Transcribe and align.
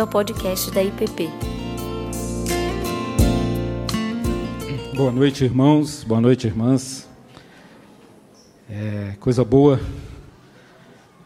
bem-vindo 0.00 0.02
ao 0.02 0.06
podcast 0.06 0.70
da 0.70 0.82
IPP. 0.82 1.28
Boa 4.94 5.12
noite, 5.12 5.44
irmãos. 5.44 6.04
Boa 6.04 6.20
noite, 6.20 6.46
irmãs. 6.46 7.08
É 8.68 9.14
coisa 9.20 9.44
boa 9.44 9.80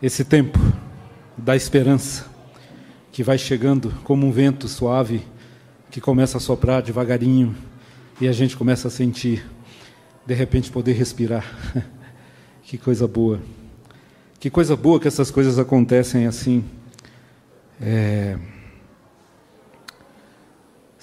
esse 0.03 0.25
tempo 0.25 0.59
da 1.37 1.55
esperança 1.55 2.27
que 3.13 3.23
vai 3.23 3.39
chegando 3.39 3.93
como 4.03 4.27
um 4.27 4.32
vento 4.32 4.67
suave 4.67 5.22
que 5.91 6.00
começa 6.00 6.39
a 6.39 6.41
soprar 6.41 6.82
devagarinho 6.82 7.54
e 8.21 8.27
a 8.27 8.32
gente 8.32 8.57
começa 8.57 8.89
a 8.89 8.91
sentir, 8.91 9.45
de 10.27 10.35
repente, 10.35 10.71
poder 10.71 10.95
respirar. 10.95 11.45
que 12.64 12.77
coisa 12.77 13.07
boa. 13.07 13.41
Que 14.41 14.50
coisa 14.50 14.77
boa 14.77 14.99
que 14.99 15.09
essas 15.09 15.31
coisas 15.31 15.59
acontecem 15.59 16.27
assim. 16.27 16.64
É... 17.81 18.36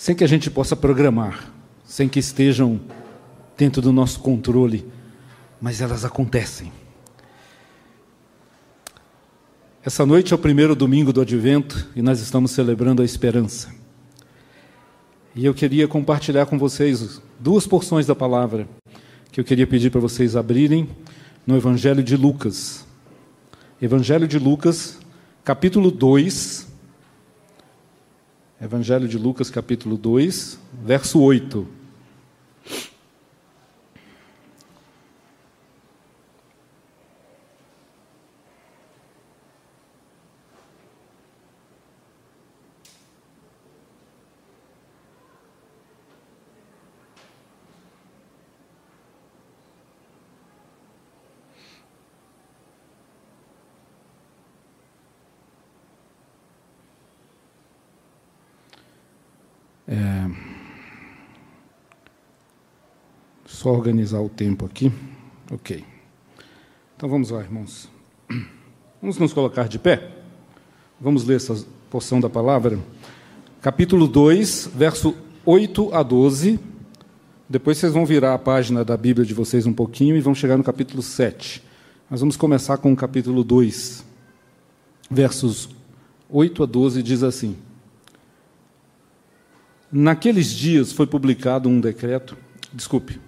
Sem 0.01 0.15
que 0.15 0.23
a 0.23 0.27
gente 0.27 0.49
possa 0.49 0.75
programar, 0.75 1.53
sem 1.85 2.09
que 2.09 2.17
estejam 2.17 2.81
dentro 3.55 3.83
do 3.83 3.91
nosso 3.91 4.19
controle, 4.19 4.83
mas 5.61 5.79
elas 5.79 6.03
acontecem. 6.03 6.71
Essa 9.85 10.03
noite 10.03 10.33
é 10.33 10.35
o 10.35 10.39
primeiro 10.39 10.75
domingo 10.75 11.13
do 11.13 11.21
Advento 11.21 11.87
e 11.95 12.01
nós 12.01 12.19
estamos 12.19 12.49
celebrando 12.49 13.03
a 13.03 13.05
esperança. 13.05 13.69
E 15.35 15.45
eu 15.45 15.53
queria 15.53 15.87
compartilhar 15.87 16.47
com 16.47 16.57
vocês 16.57 17.21
duas 17.39 17.67
porções 17.67 18.07
da 18.07 18.15
palavra 18.15 18.67
que 19.31 19.39
eu 19.39 19.43
queria 19.45 19.67
pedir 19.67 19.91
para 19.91 20.01
vocês 20.01 20.35
abrirem 20.35 20.89
no 21.45 21.55
Evangelho 21.55 22.01
de 22.01 22.17
Lucas. 22.17 22.87
Evangelho 23.79 24.27
de 24.27 24.39
Lucas, 24.39 24.97
capítulo 25.43 25.91
2. 25.91 26.60
Evangelho 28.62 29.07
de 29.07 29.17
Lucas, 29.17 29.49
capítulo 29.49 29.98
2, 29.98 30.59
verso 30.85 31.20
8. 31.20 31.80
Organizar 63.71 64.22
o 64.22 64.29
tempo 64.29 64.66
aqui. 64.66 64.91
Ok. 65.50 65.83
Então 66.95 67.09
vamos 67.09 67.29
lá, 67.29 67.41
irmãos. 67.41 67.89
Vamos 69.01 69.17
nos 69.17 69.33
colocar 69.33 69.67
de 69.67 69.79
pé. 69.79 70.11
Vamos 71.00 71.23
ler 71.25 71.38
essa 71.38 71.66
porção 71.89 72.19
da 72.19 72.29
palavra. 72.29 72.77
Capítulo 73.61 74.07
2, 74.07 74.72
verso 74.75 75.16
8 75.45 75.95
a 75.95 76.03
12. 76.03 76.59
Depois 77.49 77.77
vocês 77.77 77.94
vão 77.94 78.05
virar 78.05 78.33
a 78.33 78.39
página 78.39 78.83
da 78.83 78.95
Bíblia 78.95 79.25
de 79.25 79.33
vocês 79.33 79.66
um 79.66 79.73
pouquinho 79.73 80.16
e 80.16 80.22
vão 80.22 80.35
chegar 80.35 80.57
no 80.57 80.63
capítulo 80.63 81.01
7. 81.01 81.63
Nós 82.09 82.19
vamos 82.19 82.35
começar 82.35 82.77
com 82.77 82.91
o 82.91 82.95
capítulo 82.95 83.44
2, 83.44 84.05
versos 85.09 85.69
8 86.29 86.63
a 86.63 86.66
12, 86.66 87.01
diz 87.01 87.23
assim. 87.23 87.55
Naqueles 89.91 90.51
dias 90.51 90.91
foi 90.91 91.07
publicado 91.07 91.67
um 91.67 91.79
decreto, 91.79 92.37
desculpe, 92.73 93.19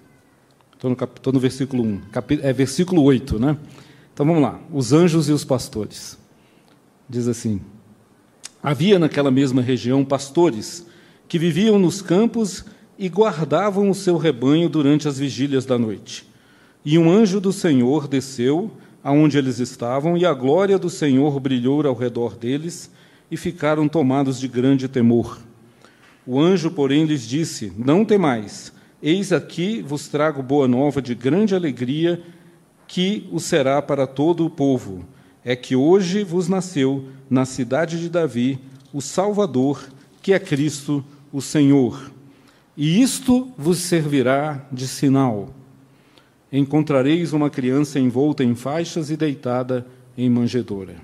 estou 0.91 1.31
no, 1.31 1.33
no, 1.33 1.39
versículo 1.39 1.83
1, 1.83 2.01
capi, 2.11 2.39
é 2.41 2.51
versículo 2.51 3.01
8, 3.03 3.39
né? 3.39 3.57
Então 4.13 4.25
vamos 4.25 4.41
lá, 4.41 4.59
os 4.71 4.91
anjos 4.91 5.29
e 5.29 5.31
os 5.31 5.45
pastores. 5.45 6.17
Diz 7.09 7.27
assim: 7.27 7.61
Havia 8.61 8.99
naquela 8.99 9.31
mesma 9.31 9.61
região 9.61 10.03
pastores 10.03 10.85
que 11.27 11.39
viviam 11.39 11.79
nos 11.79 12.01
campos 12.01 12.65
e 12.97 13.09
guardavam 13.09 13.89
o 13.89 13.95
seu 13.95 14.17
rebanho 14.17 14.69
durante 14.69 15.07
as 15.07 15.17
vigílias 15.17 15.65
da 15.65 15.77
noite. 15.77 16.27
E 16.85 16.97
um 16.97 17.09
anjo 17.09 17.39
do 17.39 17.53
Senhor 17.53 18.07
desceu 18.07 18.71
aonde 19.03 19.37
eles 19.37 19.59
estavam, 19.59 20.17
e 20.17 20.25
a 20.25 20.33
glória 20.33 20.77
do 20.77 20.89
Senhor 20.89 21.39
brilhou 21.39 21.85
ao 21.85 21.95
redor 21.95 22.35
deles, 22.35 22.89
e 23.29 23.35
ficaram 23.35 23.89
tomados 23.89 24.39
de 24.39 24.47
grande 24.47 24.87
temor. 24.87 25.39
O 26.25 26.39
anjo, 26.39 26.71
porém, 26.71 27.03
lhes 27.03 27.27
disse: 27.27 27.73
Não 27.77 28.05
temais, 28.05 28.71
eis 29.03 29.33
aqui 29.33 29.81
vos 29.81 30.07
trago 30.07 30.41
boa 30.41 30.65
nova 30.65 31.01
de 31.01 31.13
grande 31.13 31.53
alegria, 31.53 32.23
que 32.87 33.27
o 33.33 33.39
será 33.39 33.81
para 33.81 34.07
todo 34.07 34.45
o 34.45 34.49
povo. 34.49 35.05
É 35.43 35.57
que 35.57 35.75
hoje 35.75 36.23
vos 36.23 36.47
nasceu, 36.47 37.09
na 37.29 37.43
cidade 37.43 37.99
de 37.99 38.09
Davi, 38.09 38.59
o 38.93 39.01
Salvador, 39.01 39.89
que 40.21 40.31
é 40.31 40.39
Cristo, 40.39 41.03
o 41.33 41.41
Senhor. 41.41 42.11
E 42.77 43.01
isto 43.01 43.51
vos 43.57 43.79
servirá 43.79 44.65
de 44.71 44.87
sinal. 44.87 45.53
Encontrareis 46.49 47.33
uma 47.33 47.49
criança 47.49 47.99
envolta 47.99 48.41
em 48.41 48.55
faixas 48.55 49.09
e 49.09 49.17
deitada 49.17 49.85
em 50.17 50.29
manjedoura. 50.29 50.95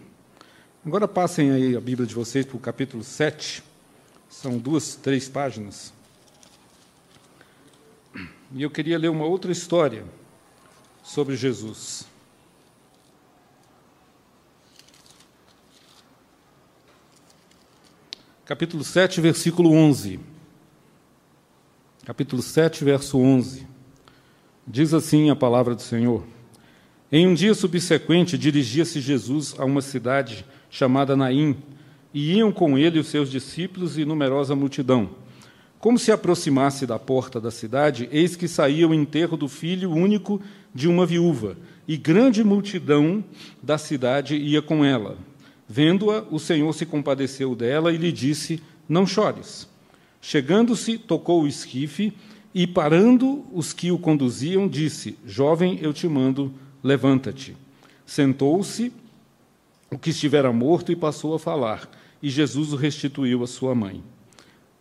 Agora 0.85 1.07
passem 1.07 1.51
aí 1.51 1.75
a 1.75 1.81
Bíblia 1.81 2.07
de 2.07 2.15
vocês 2.15 2.45
para 2.45 2.55
o 2.55 2.59
capítulo 2.59 3.03
7. 3.03 3.61
São 4.29 4.57
duas, 4.57 4.95
três 4.95 5.27
páginas. 5.27 5.98
E 8.51 8.63
eu 8.63 8.69
queria 8.69 8.97
ler 8.97 9.09
uma 9.09 9.25
outra 9.25 9.51
história 9.51 10.03
sobre 11.03 11.35
Jesus. 11.35 12.07
Capítulo 18.43 18.83
7, 18.83 19.21
versículo 19.21 19.71
11. 19.71 20.19
Capítulo 22.03 22.41
7, 22.41 22.83
verso 22.83 23.19
11. 23.19 23.67
Diz 24.65 24.95
assim 24.95 25.29
a 25.29 25.35
palavra 25.35 25.75
do 25.75 25.81
Senhor: 25.83 26.23
Em 27.11 27.27
um 27.27 27.35
dia 27.35 27.53
subsequente, 27.53 28.35
dirigia-se 28.35 28.99
Jesus 28.99 29.53
a 29.59 29.65
uma 29.65 29.81
cidade 29.81 30.43
chamada 30.71 31.15
Naim 31.15 31.55
e 32.11 32.37
iam 32.37 32.51
com 32.51 32.75
ele 32.75 32.97
os 32.97 33.07
seus 33.07 33.29
discípulos 33.29 33.99
e 33.99 34.05
numerosa 34.05 34.55
multidão. 34.55 35.11
Como 35.79 35.97
se 35.97 36.11
aproximasse 36.11 36.85
da 36.85 36.99
porta 36.99 37.39
da 37.39 37.49
cidade, 37.49 38.09
eis 38.11 38.35
que 38.35 38.49
saía 38.49 38.87
o 38.87 38.93
enterro 38.93 39.37
do 39.37 39.47
filho 39.47 39.91
único 39.91 40.41
de 40.75 40.89
uma 40.89 41.05
viúva, 41.05 41.57
e 41.87 41.95
grande 41.95 42.43
multidão 42.43 43.23
da 43.63 43.77
cidade 43.77 44.35
ia 44.35 44.61
com 44.61 44.83
ela. 44.83 45.17
Vendo-a, 45.67 46.25
o 46.29 46.37
Senhor 46.37 46.73
se 46.73 46.85
compadeceu 46.85 47.55
dela 47.55 47.93
e 47.93 47.97
lhe 47.97 48.11
disse: 48.11 48.61
Não 48.87 49.07
chores. 49.07 49.69
Chegando-se, 50.21 50.97
tocou 50.97 51.43
o 51.43 51.47
esquife 51.47 52.13
e, 52.53 52.67
parando 52.67 53.45
os 53.51 53.71
que 53.71 53.89
o 53.89 53.97
conduziam, 53.97 54.67
disse: 54.67 55.17
Jovem, 55.25 55.79
eu 55.81 55.93
te 55.93 56.07
mando, 56.07 56.53
levanta-te. 56.83 57.55
Sentou-se 58.05 58.91
o 59.89 59.97
que 59.97 60.09
estivera 60.09 60.51
morto 60.51 60.91
e 60.91 60.95
passou 60.95 61.33
a 61.33 61.39
falar 61.39 61.89
e 62.21 62.29
Jesus 62.29 62.73
o 62.73 62.75
restituiu 62.75 63.43
à 63.43 63.47
sua 63.47 63.73
mãe. 63.73 64.03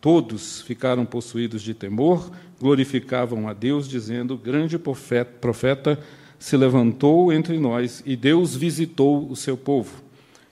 Todos 0.01 0.63
ficaram 0.63 1.05
possuídos 1.05 1.63
de 1.63 1.75
temor, 1.75 2.31
glorificavam 2.61 3.49
a 3.49 3.53
Deus, 3.53 3.89
dizendo: 3.89 4.37
Grande 4.37 4.79
profeta 4.79 5.99
se 6.39 6.57
levantou 6.57 7.33
entre 7.33 7.59
nós 7.59 8.03
e 8.07 8.15
Deus 8.15 8.55
visitou 8.55 9.29
o 9.29 9.35
seu 9.35 9.57
povo. 9.57 10.03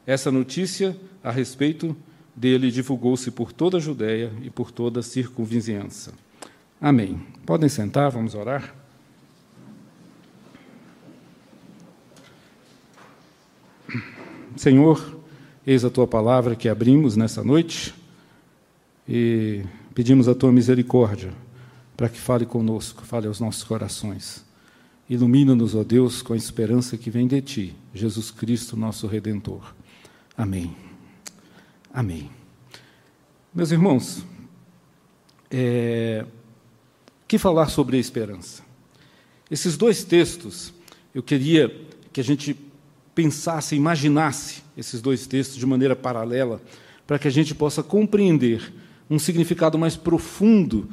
Essa 0.06 0.30
notícia 0.32 0.96
a 1.22 1.30
respeito 1.30 1.96
dele 2.34 2.70
divulgou-se 2.70 3.30
por 3.30 3.52
toda 3.52 3.78
a 3.78 3.80
Judéia 3.80 4.32
e 4.42 4.50
por 4.50 4.70
toda 4.70 5.00
a 5.00 5.02
circunvizinhança. 5.02 6.12
Amém. 6.80 7.20
Podem 7.44 7.68
sentar, 7.68 8.10
vamos 8.10 8.34
orar. 8.34 8.74
Senhor, 14.56 15.16
Eis 15.66 15.84
a 15.84 15.90
tua 15.90 16.06
palavra 16.06 16.54
que 16.54 16.68
abrimos 16.68 17.16
nessa 17.16 17.42
noite 17.42 17.92
e 19.08 19.62
pedimos 19.94 20.28
a 20.28 20.34
tua 20.34 20.52
misericórdia 20.52 21.32
para 21.96 22.08
que 22.08 22.18
fale 22.18 22.44
conosco, 22.44 23.04
fale 23.04 23.26
aos 23.26 23.40
nossos 23.40 23.64
corações. 23.64 24.44
Ilumina-nos, 25.08 25.74
ó 25.74 25.84
Deus, 25.84 26.20
com 26.20 26.32
a 26.32 26.36
esperança 26.36 26.98
que 26.98 27.10
vem 27.10 27.26
de 27.26 27.40
ti, 27.40 27.76
Jesus 27.94 28.30
Cristo, 28.30 28.76
nosso 28.76 29.06
redentor. 29.06 29.74
Amém. 30.36 30.76
Amém. 31.92 32.30
Meus 33.54 33.70
irmãos, 33.70 34.24
é, 35.50 36.26
que 37.26 37.38
falar 37.38 37.68
sobre 37.68 37.96
a 37.96 38.00
esperança? 38.00 38.62
Esses 39.50 39.76
dois 39.76 40.04
textos, 40.04 40.74
eu 41.14 41.22
queria 41.22 41.74
que 42.12 42.20
a 42.20 42.24
gente 42.24 42.56
pensasse, 43.14 43.74
imaginasse 43.74 44.62
esses 44.76 45.00
dois 45.00 45.26
textos 45.26 45.56
de 45.56 45.64
maneira 45.64 45.96
paralela, 45.96 46.60
para 47.06 47.18
que 47.18 47.28
a 47.28 47.30
gente 47.30 47.54
possa 47.54 47.82
compreender 47.82 48.72
um 49.08 49.18
significado 49.18 49.78
mais 49.78 49.96
profundo 49.96 50.88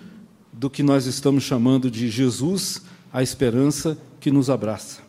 do 0.51 0.69
que 0.69 0.83
nós 0.83 1.06
estamos 1.06 1.44
chamando 1.44 1.89
de 1.89 2.10
Jesus, 2.10 2.83
a 3.12 3.24
esperança 3.24 3.98
que 4.19 4.31
nos 4.31 4.50
abraça. 4.50 5.01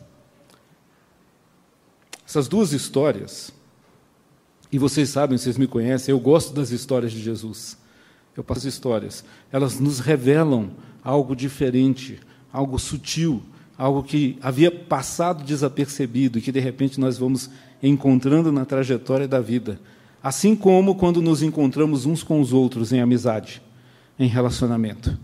Essas 2.27 2.47
duas 2.47 2.73
histórias, 2.73 3.51
e 4.71 4.79
vocês 4.79 5.09
sabem, 5.09 5.37
vocês 5.37 5.57
me 5.57 5.67
conhecem, 5.67 6.11
eu 6.11 6.19
gosto 6.19 6.53
das 6.53 6.71
histórias 6.71 7.11
de 7.11 7.21
Jesus. 7.21 7.77
Eu 8.35 8.43
passo 8.43 8.67
as 8.67 8.73
histórias. 8.73 9.23
Elas 9.51 9.79
nos 9.79 9.99
revelam 9.99 10.71
algo 11.03 11.35
diferente, 11.35 12.19
algo 12.51 12.77
sutil, 12.77 13.41
algo 13.77 14.03
que 14.03 14.37
havia 14.41 14.71
passado 14.71 15.43
desapercebido 15.43 16.37
e 16.37 16.41
que 16.41 16.51
de 16.51 16.59
repente 16.59 16.99
nós 16.99 17.17
vamos 17.17 17.49
encontrando 17.81 18.51
na 18.51 18.65
trajetória 18.65 19.27
da 19.27 19.39
vida. 19.39 19.79
Assim 20.25 20.55
como 20.55 20.95
quando 20.95 21.21
nos 21.21 21.43
encontramos 21.43 22.07
uns 22.07 22.23
com 22.23 22.41
os 22.41 22.51
outros 22.51 22.91
em 22.91 22.99
amizade, 22.99 23.61
em 24.17 24.27
relacionamento. 24.27 25.15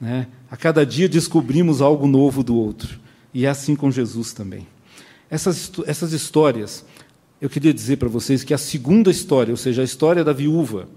Né? 0.00 0.26
A 0.50 0.56
cada 0.56 0.86
dia 0.86 1.06
descobrimos 1.06 1.82
algo 1.82 2.06
novo 2.06 2.42
do 2.42 2.56
outro. 2.56 2.98
E 3.34 3.44
é 3.44 3.50
assim 3.50 3.76
com 3.76 3.90
Jesus 3.90 4.32
também. 4.32 4.66
Essas, 5.28 5.70
essas 5.86 6.14
histórias, 6.14 6.82
eu 7.42 7.50
queria 7.50 7.74
dizer 7.74 7.98
para 7.98 8.08
vocês 8.08 8.42
que 8.42 8.54
a 8.54 8.56
segunda 8.56 9.10
história, 9.10 9.52
ou 9.52 9.56
seja, 9.58 9.82
a 9.82 9.84
história 9.84 10.24
da 10.24 10.32
viúva, 10.32 10.88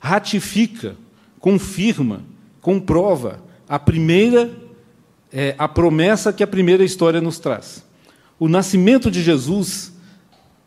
ratifica, 0.00 0.96
confirma, 1.38 2.22
comprova 2.62 3.38
a 3.68 3.78
primeira, 3.78 4.50
é, 5.30 5.54
a 5.58 5.68
promessa 5.68 6.32
que 6.32 6.42
a 6.42 6.46
primeira 6.46 6.82
história 6.82 7.20
nos 7.20 7.38
traz. 7.38 7.84
O 8.38 8.48
nascimento 8.48 9.10
de 9.10 9.22
Jesus 9.22 9.92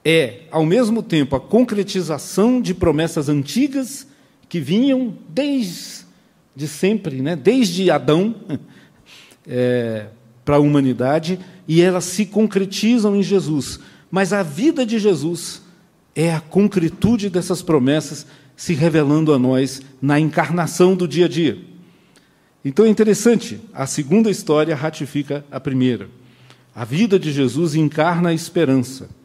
é, 0.10 0.44
ao 0.50 0.66
mesmo 0.66 1.04
tempo, 1.04 1.36
a 1.36 1.40
concretização 1.40 2.62
de 2.62 2.74
promessas 2.74 3.28
antigas 3.28 4.08
que 4.48 4.58
vinham 4.58 5.14
desde 5.28 6.08
de 6.56 6.66
sempre, 6.66 7.22
né? 7.22 7.36
desde 7.36 7.92
Adão 7.92 8.34
é, 9.46 10.06
para 10.46 10.56
a 10.56 10.60
humanidade, 10.60 11.38
e 11.68 11.82
elas 11.82 12.06
se 12.06 12.26
concretizam 12.26 13.18
em 13.18 13.22
Jesus. 13.22 13.82
Mas 14.10 14.32
a 14.32 14.42
vida 14.44 14.86
de 14.86 14.98
Jesus 14.98 15.62
é 16.16 16.34
a 16.34 16.40
concretude 16.40 17.30
dessas 17.30 17.62
promessas 17.62 18.26
se 18.56 18.74
revelando 18.74 19.34
a 19.34 19.38
nós 19.38 19.82
na 20.02 20.18
encarnação 20.18 20.96
do 20.96 21.06
dia 21.06 21.26
a 21.26 21.30
dia. 21.30 21.60
Então 22.64 22.86
é 22.86 22.90
interessante, 22.90 23.60
a 23.74 23.86
segunda 23.86 24.32
história 24.32 24.74
ratifica 24.74 25.44
a 25.52 25.60
primeira. 25.60 26.10
A 26.74 26.86
vida 26.86 27.20
de 27.20 27.30
Jesus 27.30 27.76
encarna 27.76 28.30
a 28.30 28.34
esperança. 28.34 29.17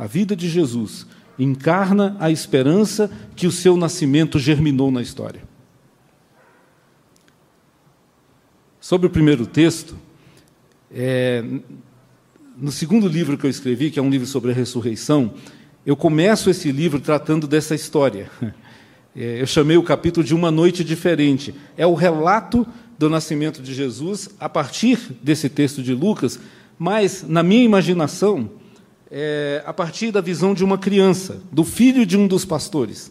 A 0.00 0.06
vida 0.06 0.34
de 0.34 0.48
Jesus 0.48 1.06
encarna 1.38 2.16
a 2.18 2.30
esperança 2.30 3.10
que 3.36 3.46
o 3.46 3.52
seu 3.52 3.76
nascimento 3.76 4.38
germinou 4.38 4.90
na 4.90 5.02
história. 5.02 5.42
Sobre 8.80 9.06
o 9.06 9.10
primeiro 9.10 9.44
texto, 9.44 9.94
é, 10.90 11.44
no 12.56 12.72
segundo 12.72 13.06
livro 13.06 13.36
que 13.36 13.44
eu 13.44 13.50
escrevi, 13.50 13.90
que 13.90 13.98
é 13.98 14.02
um 14.02 14.08
livro 14.08 14.26
sobre 14.26 14.52
a 14.52 14.54
ressurreição, 14.54 15.34
eu 15.84 15.94
começo 15.94 16.48
esse 16.48 16.72
livro 16.72 16.98
tratando 16.98 17.46
dessa 17.46 17.74
história. 17.74 18.30
É, 19.12 19.42
eu 19.42 19.46
chamei 19.46 19.76
o 19.76 19.82
capítulo 19.82 20.24
de 20.24 20.32
Uma 20.32 20.52
Noite 20.52 20.84
Diferente. 20.84 21.52
É 21.76 21.84
o 21.84 21.94
relato 21.94 22.64
do 22.96 23.10
nascimento 23.10 23.60
de 23.60 23.74
Jesus 23.74 24.30
a 24.38 24.48
partir 24.48 24.98
desse 25.20 25.48
texto 25.48 25.82
de 25.82 25.92
Lucas, 25.92 26.38
mas, 26.78 27.24
na 27.28 27.42
minha 27.42 27.64
imaginação, 27.64 28.48
é, 29.10 29.62
a 29.66 29.72
partir 29.72 30.12
da 30.12 30.20
visão 30.20 30.54
de 30.54 30.62
uma 30.62 30.78
criança, 30.78 31.42
do 31.50 31.64
filho 31.64 32.06
de 32.06 32.16
um 32.16 32.26
dos 32.26 32.44
pastores, 32.44 33.10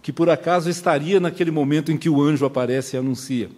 que 0.00 0.12
por 0.12 0.30
acaso 0.30 0.70
estaria 0.70 1.18
naquele 1.18 1.50
momento 1.50 1.90
em 1.90 1.96
que 1.96 2.08
o 2.08 2.22
anjo 2.22 2.44
aparece 2.44 2.96
e 2.96 2.98
anuncia. 2.98 3.50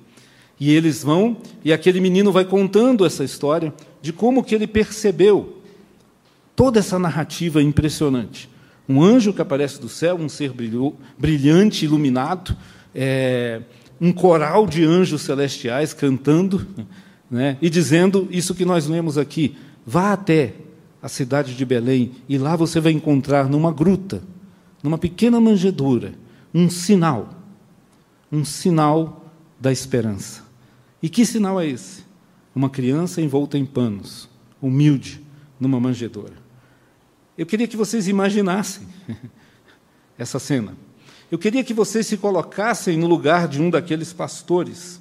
E 0.59 0.71
eles 0.73 1.03
vão, 1.03 1.37
e 1.65 1.73
aquele 1.73 2.01
menino 2.01 2.33
vai 2.33 2.45
contando 2.45 3.05
essa 3.05 3.25
história 3.25 3.73
de 4.01 4.13
como 4.13 4.43
que 4.43 4.55
ele 4.55 4.67
percebeu 4.67 5.63
toda 6.55 6.79
essa 6.79 6.99
narrativa 6.99 7.63
impressionante. 7.63 8.49
Um 8.89 9.03
anjo 9.03 9.33
que 9.33 9.43
aparece 9.43 9.81
do 9.81 9.89
céu, 9.89 10.17
um 10.17 10.29
ser 10.29 10.53
brilhante, 11.19 11.85
iluminado, 11.85 12.57
é, 12.95 13.63
um 14.01 14.13
coral 14.13 14.67
de 14.67 14.85
anjos 14.85 15.23
celestiais 15.23 15.93
cantando 15.93 16.67
né, 17.31 17.57
e 17.61 17.71
dizendo 17.71 18.29
isso 18.31 18.55
que 18.55 18.65
nós 18.65 18.87
lemos 18.87 19.17
aqui: 19.17 19.57
vá 19.87 20.13
até 20.13 20.55
a 21.05 21.09
cidade 21.09 21.55
de 21.55 21.67
Belém 21.67 22.13
e 22.27 22.39
lá 22.39 22.57
você 22.57 22.81
vai 22.81 22.91
encontrar 22.91 23.47
numa 23.47 23.71
gruta, 23.71 24.23
numa 24.83 24.97
pequena 24.97 25.39
manjedoura, 25.39 26.15
um 26.55 26.71
sinal, 26.71 27.43
um 28.33 28.43
sinal 28.43 29.31
da 29.61 29.71
esperança. 29.71 30.43
E 31.03 31.11
que 31.11 31.27
sinal 31.27 31.61
é 31.61 31.67
esse? 31.67 32.05
Uma 32.55 32.71
criança 32.71 33.21
envolta 33.21 33.59
em 33.59 33.67
panos, 33.67 34.31
humilde, 34.63 35.23
numa 35.61 35.79
manjedoura. 35.79 36.33
Eu 37.37 37.45
queria 37.45 37.69
que 37.69 37.77
vocês 37.77 38.09
imaginassem 38.09 38.89
essa 40.17 40.39
cena. 40.39 40.75
Eu 41.31 41.37
queria 41.39 41.63
que 41.63 41.75
vocês 41.75 42.07
se 42.07 42.17
colocassem 42.17 42.97
no 42.97 43.07
lugar 43.07 43.47
de 43.47 43.61
um 43.61 43.69
daqueles 43.69 44.15
pastores, 44.15 44.99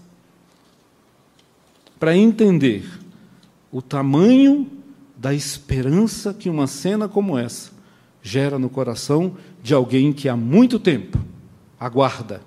para 1.98 2.14
entender 2.14 2.84
o 3.72 3.82
tamanho 3.82 4.83
da 5.24 5.34
esperança 5.34 6.34
que 6.34 6.50
uma 6.50 6.68
cena 6.68 7.08
como 7.08 7.38
essa 7.38 7.72
gera 8.22 8.60
no 8.60 8.70
coração 8.70 9.38
de 9.64 9.74
alguém 9.74 10.12
que 10.12 10.28
há 10.28 10.36
muito 10.36 10.78
tempo 10.78 11.18
aguarda 11.80 12.42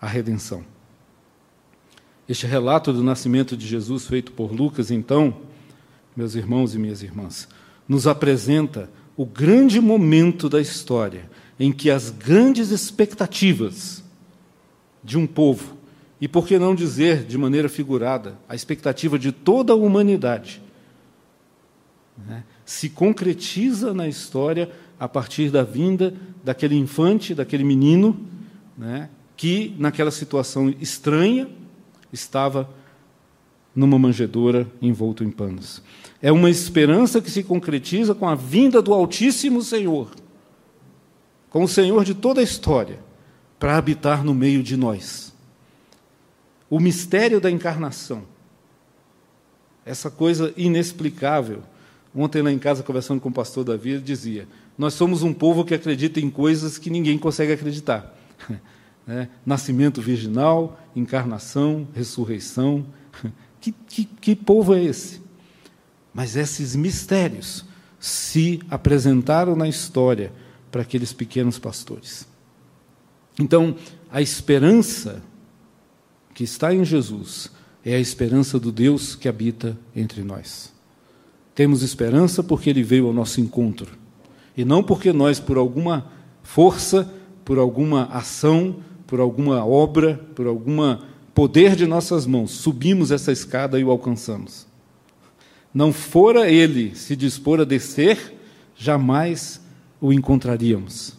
a 0.00 0.06
redenção. 0.06 0.64
Este 2.28 2.46
relato 2.46 2.92
do 2.92 3.02
nascimento 3.02 3.56
de 3.56 3.66
Jesus, 3.66 4.06
feito 4.06 4.30
por 4.30 4.52
Lucas, 4.52 4.92
então, 4.92 5.38
meus 6.14 6.36
irmãos 6.36 6.72
e 6.72 6.78
minhas 6.78 7.02
irmãs, 7.02 7.48
nos 7.88 8.06
apresenta 8.06 8.88
o 9.16 9.26
grande 9.26 9.80
momento 9.80 10.48
da 10.48 10.60
história 10.60 11.28
em 11.58 11.72
que 11.72 11.90
as 11.90 12.10
grandes 12.10 12.70
expectativas 12.70 14.04
de 15.02 15.18
um 15.18 15.26
povo, 15.26 15.76
e 16.20 16.28
por 16.28 16.46
que 16.46 16.60
não 16.60 16.76
dizer 16.76 17.24
de 17.24 17.36
maneira 17.36 17.68
figurada, 17.68 18.38
a 18.48 18.54
expectativa 18.54 19.18
de 19.18 19.32
toda 19.32 19.72
a 19.72 19.76
humanidade, 19.76 20.62
né, 22.26 22.44
se 22.64 22.88
concretiza 22.88 23.92
na 23.94 24.08
história 24.08 24.70
a 24.98 25.08
partir 25.08 25.50
da 25.50 25.62
vinda 25.62 26.14
daquele 26.44 26.76
infante, 26.76 27.34
daquele 27.34 27.64
menino, 27.64 28.18
né, 28.76 29.08
que, 29.36 29.74
naquela 29.78 30.10
situação 30.10 30.72
estranha, 30.80 31.48
estava 32.12 32.68
numa 33.74 33.98
manjedoura 33.98 34.66
envolto 34.80 35.24
em 35.24 35.30
panos. 35.30 35.82
É 36.20 36.30
uma 36.30 36.50
esperança 36.50 37.20
que 37.20 37.30
se 37.30 37.42
concretiza 37.42 38.14
com 38.14 38.28
a 38.28 38.34
vinda 38.34 38.82
do 38.82 38.92
Altíssimo 38.92 39.62
Senhor, 39.62 40.10
com 41.48 41.64
o 41.64 41.68
Senhor 41.68 42.04
de 42.04 42.14
toda 42.14 42.40
a 42.40 42.44
história, 42.44 42.98
para 43.58 43.76
habitar 43.76 44.24
no 44.24 44.34
meio 44.34 44.62
de 44.62 44.76
nós. 44.76 45.32
O 46.68 46.78
mistério 46.78 47.40
da 47.40 47.50
encarnação, 47.50 48.22
essa 49.84 50.10
coisa 50.10 50.52
inexplicável. 50.56 51.62
Ontem 52.14 52.42
lá 52.42 52.50
em 52.50 52.58
casa, 52.58 52.82
conversando 52.82 53.20
com 53.20 53.28
o 53.28 53.32
pastor 53.32 53.64
Davi, 53.64 53.90
ele 53.90 54.02
dizia: 54.02 54.48
Nós 54.76 54.94
somos 54.94 55.22
um 55.22 55.32
povo 55.32 55.64
que 55.64 55.74
acredita 55.74 56.20
em 56.20 56.28
coisas 56.28 56.78
que 56.78 56.90
ninguém 56.90 57.18
consegue 57.18 57.52
acreditar. 57.52 58.16
Né? 59.06 59.28
Nascimento 59.44 60.00
virginal, 60.00 60.78
encarnação, 60.94 61.88
ressurreição. 61.94 62.86
Que, 63.60 63.72
que, 63.72 64.04
que 64.04 64.34
povo 64.34 64.74
é 64.74 64.82
esse? 64.82 65.20
Mas 66.14 66.34
esses 66.34 66.74
mistérios 66.74 67.64
se 67.98 68.58
apresentaram 68.70 69.54
na 69.54 69.68
história 69.68 70.32
para 70.70 70.80
aqueles 70.80 71.12
pequenos 71.12 71.58
pastores. 71.58 72.26
Então, 73.38 73.76
a 74.10 74.22
esperança 74.22 75.22
que 76.34 76.42
está 76.42 76.74
em 76.74 76.84
Jesus 76.84 77.50
é 77.84 77.94
a 77.94 78.00
esperança 78.00 78.58
do 78.58 78.72
Deus 78.72 79.14
que 79.14 79.28
habita 79.28 79.78
entre 79.94 80.22
nós. 80.22 80.72
Temos 81.54 81.82
esperança 81.82 82.42
porque 82.42 82.70
ele 82.70 82.82
veio 82.82 83.06
ao 83.06 83.12
nosso 83.12 83.40
encontro, 83.40 83.98
e 84.56 84.64
não 84.64 84.82
porque 84.82 85.12
nós, 85.12 85.40
por 85.40 85.56
alguma 85.56 86.10
força, 86.42 87.12
por 87.44 87.58
alguma 87.58 88.04
ação, 88.06 88.76
por 89.06 89.20
alguma 89.20 89.64
obra, 89.64 90.20
por 90.34 90.46
algum 90.46 90.96
poder 91.34 91.74
de 91.74 91.86
nossas 91.86 92.26
mãos, 92.26 92.50
subimos 92.50 93.10
essa 93.10 93.32
escada 93.32 93.78
e 93.78 93.84
o 93.84 93.90
alcançamos. 93.90 94.66
Não 95.72 95.92
fora 95.92 96.50
ele 96.50 96.94
se 96.94 97.14
dispor 97.14 97.60
a 97.60 97.64
descer, 97.64 98.36
jamais 98.76 99.60
o 100.00 100.12
encontraríamos. 100.12 101.14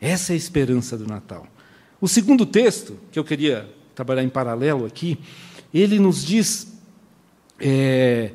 Essa 0.00 0.32
é 0.32 0.34
a 0.34 0.36
esperança 0.36 0.96
do 0.96 1.06
Natal. 1.06 1.46
O 2.00 2.08
segundo 2.08 2.46
texto, 2.46 2.96
que 3.12 3.18
eu 3.18 3.24
queria 3.24 3.68
trabalhar 3.94 4.22
em 4.22 4.28
paralelo 4.28 4.86
aqui, 4.86 5.18
ele 5.72 5.98
nos 5.98 6.24
diz 6.24 6.72
é, 7.60 8.32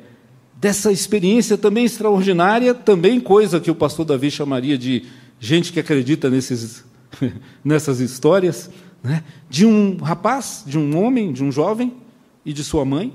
dessa 0.56 0.90
experiência 0.90 1.58
também 1.58 1.84
extraordinária, 1.84 2.74
também 2.74 3.20
coisa 3.20 3.60
que 3.60 3.70
o 3.70 3.74
pastor 3.74 4.06
Davi 4.06 4.30
chamaria 4.30 4.78
de 4.78 5.04
gente 5.38 5.72
que 5.72 5.78
acredita 5.78 6.30
nesses, 6.30 6.84
nessas 7.62 8.00
histórias, 8.00 8.70
né? 9.02 9.22
de 9.50 9.66
um 9.66 9.98
rapaz, 9.98 10.64
de 10.66 10.78
um 10.78 10.98
homem, 10.98 11.32
de 11.32 11.44
um 11.44 11.52
jovem 11.52 11.92
e 12.44 12.52
de 12.52 12.64
sua 12.64 12.84
mãe, 12.84 13.12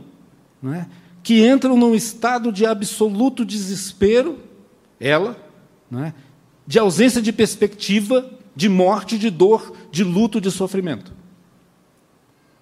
né? 0.62 0.88
que 1.24 1.46
entram 1.46 1.76
num 1.76 1.96
estado 1.96 2.52
de 2.52 2.66
absoluto 2.66 3.44
desespero, 3.44 4.38
ela, 5.00 5.36
né? 5.90 6.14
de 6.68 6.78
ausência 6.78 7.22
de 7.22 7.34
perspectiva, 7.34 8.30
de 8.56 8.70
morte, 8.70 9.18
de 9.18 9.32
dor, 9.32 9.76
de 9.92 10.04
luto, 10.04 10.40
de 10.40 10.52
sofrimento. 10.52 11.12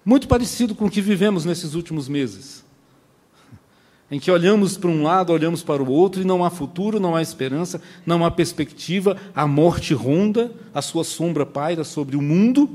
Muito 0.02 0.26
parecido 0.26 0.74
com 0.74 0.86
o 0.86 0.90
que 0.90 1.02
vivemos 1.02 1.44
nesses 1.44 1.74
últimos 1.74 2.08
meses 2.08 2.64
em 4.10 4.18
que 4.18 4.30
olhamos 4.30 4.76
para 4.76 4.90
um 4.90 5.02
lado, 5.02 5.32
olhamos 5.32 5.62
para 5.62 5.82
o 5.82 5.90
outro 5.90 6.20
e 6.20 6.24
não 6.24 6.44
há 6.44 6.50
futuro, 6.50 6.98
não 6.98 7.14
há 7.14 7.22
esperança, 7.22 7.80
não 8.04 8.24
há 8.24 8.30
perspectiva, 8.30 9.16
a 9.34 9.46
morte 9.46 9.94
ronda, 9.94 10.50
a 10.74 10.82
sua 10.82 11.04
sombra 11.04 11.46
paira 11.46 11.84
sobre 11.84 12.16
o 12.16 12.22
mundo 12.22 12.68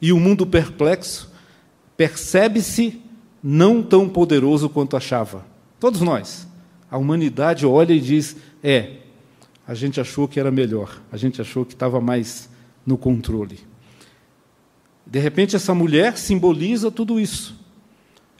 e 0.00 0.12
o 0.12 0.18
mundo 0.18 0.46
perplexo 0.46 1.30
percebe-se 1.96 3.00
não 3.42 3.82
tão 3.82 4.08
poderoso 4.08 4.68
quanto 4.68 4.96
achava. 4.96 5.44
Todos 5.78 6.00
nós. 6.00 6.48
A 6.90 6.96
humanidade 6.96 7.66
olha 7.66 7.92
e 7.92 8.00
diz: 8.00 8.36
é, 8.62 8.98
a 9.66 9.74
gente 9.74 10.00
achou 10.00 10.26
que 10.26 10.40
era 10.40 10.50
melhor, 10.50 11.00
a 11.12 11.16
gente 11.16 11.40
achou 11.40 11.64
que 11.64 11.74
estava 11.74 12.00
mais 12.00 12.48
no 12.86 12.96
controle. 12.96 13.58
De 15.06 15.18
repente, 15.18 15.54
essa 15.54 15.74
mulher 15.74 16.16
simboliza 16.16 16.90
tudo 16.90 17.20
isso. 17.20 17.63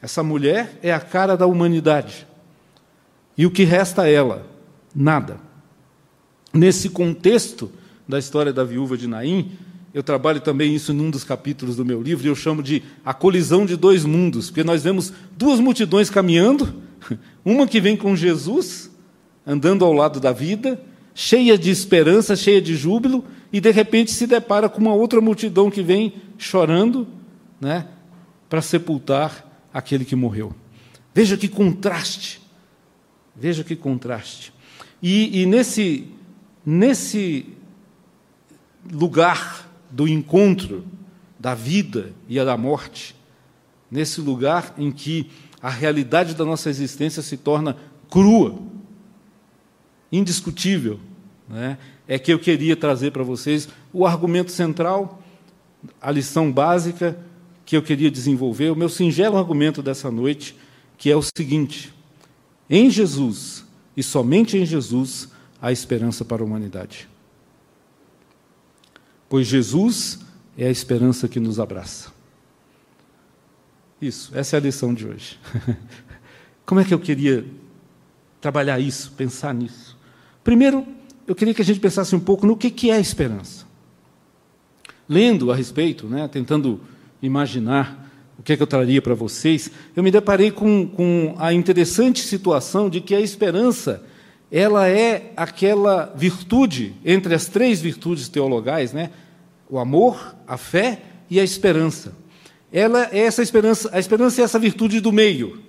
Essa 0.05 0.21
mulher 0.21 0.77
é 0.83 0.93
a 0.93 0.99
cara 0.99 1.35
da 1.35 1.47
humanidade. 1.47 2.27
E 3.35 3.43
o 3.43 3.49
que 3.49 3.63
resta 3.63 4.03
a 4.03 4.07
ela? 4.07 4.45
Nada. 4.95 5.39
Nesse 6.53 6.89
contexto 6.89 7.71
da 8.07 8.19
história 8.19 8.53
da 8.53 8.63
viúva 8.63 8.95
de 8.95 9.07
Naim, 9.07 9.53
eu 9.95 10.03
trabalho 10.03 10.39
também 10.41 10.75
isso 10.75 10.93
num 10.93 11.09
dos 11.09 11.23
capítulos 11.23 11.75
do 11.75 11.83
meu 11.83 12.03
livro, 12.03 12.23
e 12.23 12.29
eu 12.29 12.35
chamo 12.35 12.61
de 12.61 12.83
a 13.03 13.15
colisão 13.15 13.65
de 13.65 13.75
dois 13.75 14.05
mundos, 14.05 14.51
porque 14.51 14.63
nós 14.63 14.83
vemos 14.83 15.11
duas 15.35 15.59
multidões 15.59 16.07
caminhando, 16.07 16.83
uma 17.43 17.65
que 17.65 17.81
vem 17.81 17.97
com 17.97 18.15
Jesus, 18.15 18.91
andando 19.43 19.83
ao 19.83 19.91
lado 19.91 20.19
da 20.19 20.31
vida, 20.31 20.79
cheia 21.15 21.57
de 21.57 21.71
esperança, 21.71 22.35
cheia 22.35 22.61
de 22.61 22.75
júbilo, 22.75 23.25
e 23.51 23.59
de 23.59 23.71
repente 23.71 24.11
se 24.11 24.27
depara 24.27 24.69
com 24.69 24.79
uma 24.79 24.93
outra 24.93 25.19
multidão 25.19 25.71
que 25.71 25.81
vem 25.81 26.13
chorando, 26.37 27.07
né, 27.59 27.87
para 28.47 28.61
sepultar 28.61 29.54
aquele 29.75 30.05
que 30.05 30.15
morreu. 30.15 30.55
Veja 31.13 31.35
que 31.35 31.49
contraste. 31.49 32.39
Veja 33.35 33.61
que 33.61 33.75
contraste. 33.75 34.53
E, 35.03 35.41
e 35.41 35.45
nesse, 35.45 36.07
nesse 36.65 37.45
lugar 38.89 39.69
do 39.91 40.07
encontro 40.07 40.85
da 41.37 41.53
vida 41.53 42.13
e 42.29 42.37
da 42.37 42.55
morte, 42.55 43.17
nesse 43.91 44.21
lugar 44.21 44.73
em 44.77 44.93
que 44.93 45.29
a 45.61 45.69
realidade 45.69 46.35
da 46.35 46.45
nossa 46.45 46.69
existência 46.69 47.21
se 47.21 47.35
torna 47.35 47.75
crua, 48.09 48.57
indiscutível, 50.09 51.01
né? 51.49 51.77
é 52.07 52.17
que 52.17 52.31
eu 52.31 52.39
queria 52.39 52.77
trazer 52.77 53.11
para 53.11 53.23
vocês 53.23 53.67
o 53.91 54.05
argumento 54.05 54.53
central, 54.53 55.21
a 56.01 56.11
lição 56.11 56.49
básica 56.49 57.19
que 57.65 57.75
eu 57.75 57.81
queria 57.81 58.11
desenvolver, 58.11 58.69
o 58.69 58.75
meu 58.75 58.87
singelo 58.87 59.37
argumento 59.37 59.81
dessa 59.81 60.11
noite, 60.11 60.55
que 60.97 61.09
é 61.09 61.15
o 61.15 61.21
seguinte: 61.21 61.93
em 62.69 62.89
Jesus, 62.89 63.65
e 63.97 64.03
somente 64.03 64.57
em 64.57 64.65
Jesus, 64.65 65.29
há 65.61 65.71
esperança 65.71 66.23
para 66.23 66.43
a 66.43 66.45
humanidade. 66.45 67.09
Pois 69.27 69.47
Jesus 69.47 70.19
é 70.57 70.67
a 70.67 70.71
esperança 70.71 71.27
que 71.27 71.39
nos 71.39 71.59
abraça. 71.59 72.13
Isso, 74.01 74.31
essa 74.35 74.55
é 74.55 74.59
a 74.59 74.61
lição 74.61 74.93
de 74.93 75.07
hoje. 75.07 75.39
Como 76.65 76.81
é 76.81 76.85
que 76.85 76.93
eu 76.93 76.99
queria 76.99 77.45
trabalhar 78.39 78.79
isso, 78.79 79.11
pensar 79.13 79.53
nisso? 79.53 79.97
Primeiro, 80.43 80.85
eu 81.25 81.33
queria 81.33 81.53
que 81.53 81.61
a 81.61 81.65
gente 81.65 81.79
pensasse 81.79 82.15
um 82.15 82.19
pouco 82.19 82.45
no 82.45 82.55
que, 82.55 82.89
é 82.89 82.93
a 82.93 82.99
esperança. 82.99 83.65
Lendo 85.07 85.51
a 85.51 85.55
respeito, 85.55 86.07
né, 86.07 86.27
tentando 86.27 86.81
imaginar 87.21 88.05
o 88.37 88.43
que, 88.43 88.53
é 88.53 88.57
que 88.57 88.63
eu 88.63 88.67
traria 88.67 89.01
para 89.01 89.13
vocês, 89.13 89.71
eu 89.95 90.03
me 90.03 90.11
deparei 90.11 90.51
com, 90.51 90.87
com 90.87 91.35
a 91.39 91.53
interessante 91.53 92.21
situação 92.21 92.89
de 92.89 93.01
que 93.01 93.15
a 93.15 93.21
esperança 93.21 94.03
ela 94.51 94.87
é 94.87 95.33
aquela 95.35 96.13
virtude 96.15 96.95
entre 97.03 97.33
as 97.33 97.47
três 97.47 97.81
virtudes 97.81 98.29
teologais, 98.29 98.93
né? 98.93 99.11
O 99.69 99.79
amor, 99.79 100.35
a 100.47 100.57
fé 100.57 101.01
e 101.29 101.39
a 101.39 101.43
esperança. 101.43 102.13
Ela 102.71 103.09
é 103.11 103.19
essa 103.19 103.41
esperança, 103.41 103.89
a 103.91 103.99
esperança 103.99 104.41
é 104.41 104.43
essa 104.43 104.59
virtude 104.59 104.99
do 104.99 105.11
meio. 105.11 105.63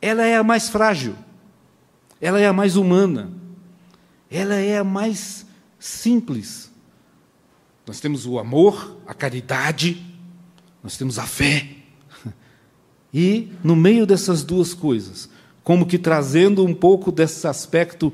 Ela 0.00 0.26
é 0.26 0.36
a 0.36 0.42
mais 0.42 0.68
frágil. 0.68 1.14
Ela 2.20 2.40
é 2.40 2.46
a 2.46 2.52
mais 2.52 2.76
humana. 2.76 3.30
Ela 4.30 4.54
é 4.54 4.78
a 4.78 4.84
mais 4.84 5.44
simples. 5.78 6.70
Nós 7.86 8.00
temos 8.00 8.26
o 8.26 8.38
amor, 8.38 8.96
a 9.06 9.12
caridade, 9.12 10.11
nós 10.82 10.96
temos 10.96 11.18
a 11.18 11.26
fé. 11.26 11.68
E, 13.14 13.52
no 13.62 13.76
meio 13.76 14.06
dessas 14.06 14.42
duas 14.42 14.72
coisas, 14.72 15.28
como 15.62 15.84
que 15.84 15.98
trazendo 15.98 16.64
um 16.64 16.74
pouco 16.74 17.12
desse 17.12 17.46
aspecto 17.46 18.10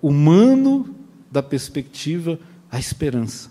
humano 0.00 0.96
da 1.30 1.42
perspectiva, 1.42 2.38
a 2.70 2.78
esperança. 2.78 3.50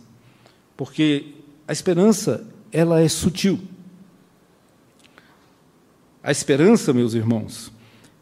Porque 0.75 1.35
a 1.67 1.71
esperança, 1.71 2.47
ela 2.71 2.99
é 2.99 3.07
sutil. 3.07 3.59
A 6.23 6.31
esperança, 6.31 6.91
meus 6.93 7.13
irmãos, 7.13 7.71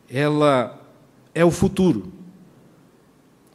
ela 0.10 0.80
é 1.34 1.46
o 1.46 1.52
futuro. 1.52 2.12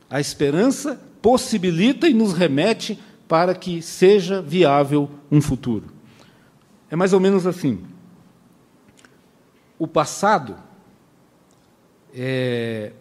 A 0.09 0.19
esperança 0.19 1.01
possibilita 1.23 2.09
e 2.09 2.15
nos 2.15 2.33
remete 2.33 2.99
para 3.29 3.55
que 3.55 3.81
seja 3.81 4.43
viável 4.43 5.09
um 5.31 5.41
futuro. 5.41 6.00
É 6.91 6.97
mais 6.97 7.13
ou 7.13 7.21
menos 7.21 7.47
assim. 7.47 7.85
O 9.79 9.87
passado 9.87 10.57
é, 12.13 12.93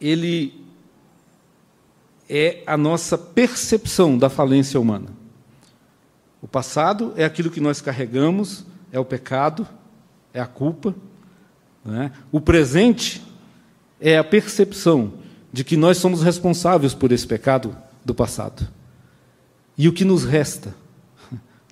ele 0.00 0.62
é 2.28 2.62
a 2.66 2.76
nossa 2.76 3.16
percepção 3.16 4.18
da 4.18 4.28
falência 4.28 4.78
humana. 4.78 5.08
O 6.42 6.46
passado 6.46 7.14
é 7.16 7.24
aquilo 7.24 7.50
que 7.50 7.60
nós 7.60 7.80
carregamos, 7.80 8.66
é 8.92 9.00
o 9.00 9.04
pecado, 9.04 9.66
é 10.34 10.40
a 10.40 10.46
culpa. 10.46 10.94
Né? 11.84 12.12
O 12.30 12.40
presente 12.40 13.24
é 13.98 14.18
a 14.18 14.24
percepção 14.24 15.14
de 15.50 15.64
que 15.64 15.76
nós 15.76 15.96
somos 15.96 16.22
responsáveis 16.22 16.92
por 16.92 17.10
esse 17.10 17.26
pecado 17.26 17.74
do 18.04 18.14
passado. 18.14 18.68
E 19.78 19.88
o 19.88 19.92
que 19.92 20.04
nos 20.04 20.24
resta 20.24 20.74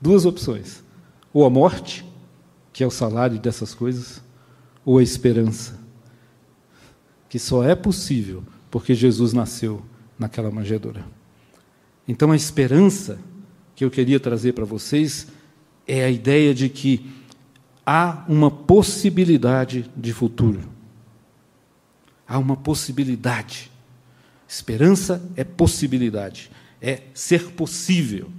Duas 0.05 0.27
opções: 0.27 0.85
ou 1.33 1.47
a 1.47 1.51
morte, 1.51 2.05
que 2.75 2.85
é 2.85 2.87
o 2.87 2.91
salário 2.91 3.39
dessas 3.39 3.73
coisas, 3.73 4.23
ou 4.85 4.99
a 4.99 5.03
esperança, 5.03 5.81
que 7.27 7.39
só 7.39 7.65
é 7.65 7.75
possível 7.75 8.45
porque 8.71 8.95
Jesus 8.95 9.33
nasceu 9.33 9.83
naquela 10.19 10.51
manjedoura. 10.51 11.07
Então, 12.07 12.33
a 12.33 12.37
esperança 12.37 13.19
que 13.75 13.83
eu 13.83 13.91
queria 13.91 14.21
trazer 14.21 14.53
para 14.53 14.67
vocês 14.67 15.29
é 15.89 16.05
a 16.05 16.11
ideia 16.11 16.55
de 16.55 16.69
que 16.69 17.11
há 17.87 18.27
uma 18.29 18.51
possibilidade 18.51 19.91
de 19.97 20.13
futuro. 20.13 20.69
Há 22.29 22.39
uma 22.39 22.59
possibilidade. 22.59 23.73
Esperança 24.47 25.27
é 25.35 25.45
possibilidade, 25.45 26.51
é 26.79 27.05
ser 27.15 27.53
possível. 27.53 28.31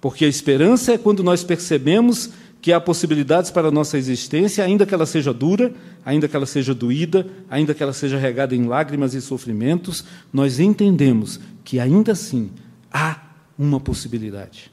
Porque 0.00 0.24
a 0.24 0.28
esperança 0.28 0.92
é 0.92 0.98
quando 0.98 1.22
nós 1.22 1.42
percebemos 1.42 2.30
que 2.60 2.72
há 2.72 2.80
possibilidades 2.80 3.50
para 3.50 3.68
a 3.68 3.70
nossa 3.70 3.96
existência, 3.96 4.64
ainda 4.64 4.84
que 4.84 4.92
ela 4.92 5.06
seja 5.06 5.32
dura, 5.32 5.72
ainda 6.04 6.26
que 6.26 6.34
ela 6.34 6.46
seja 6.46 6.74
doída, 6.74 7.26
ainda 7.48 7.74
que 7.74 7.82
ela 7.82 7.92
seja 7.92 8.18
regada 8.18 8.54
em 8.54 8.66
lágrimas 8.66 9.14
e 9.14 9.20
sofrimentos, 9.20 10.04
nós 10.32 10.58
entendemos 10.58 11.38
que 11.64 11.78
ainda 11.78 12.12
assim 12.12 12.50
há 12.92 13.20
uma 13.58 13.78
possibilidade. 13.78 14.70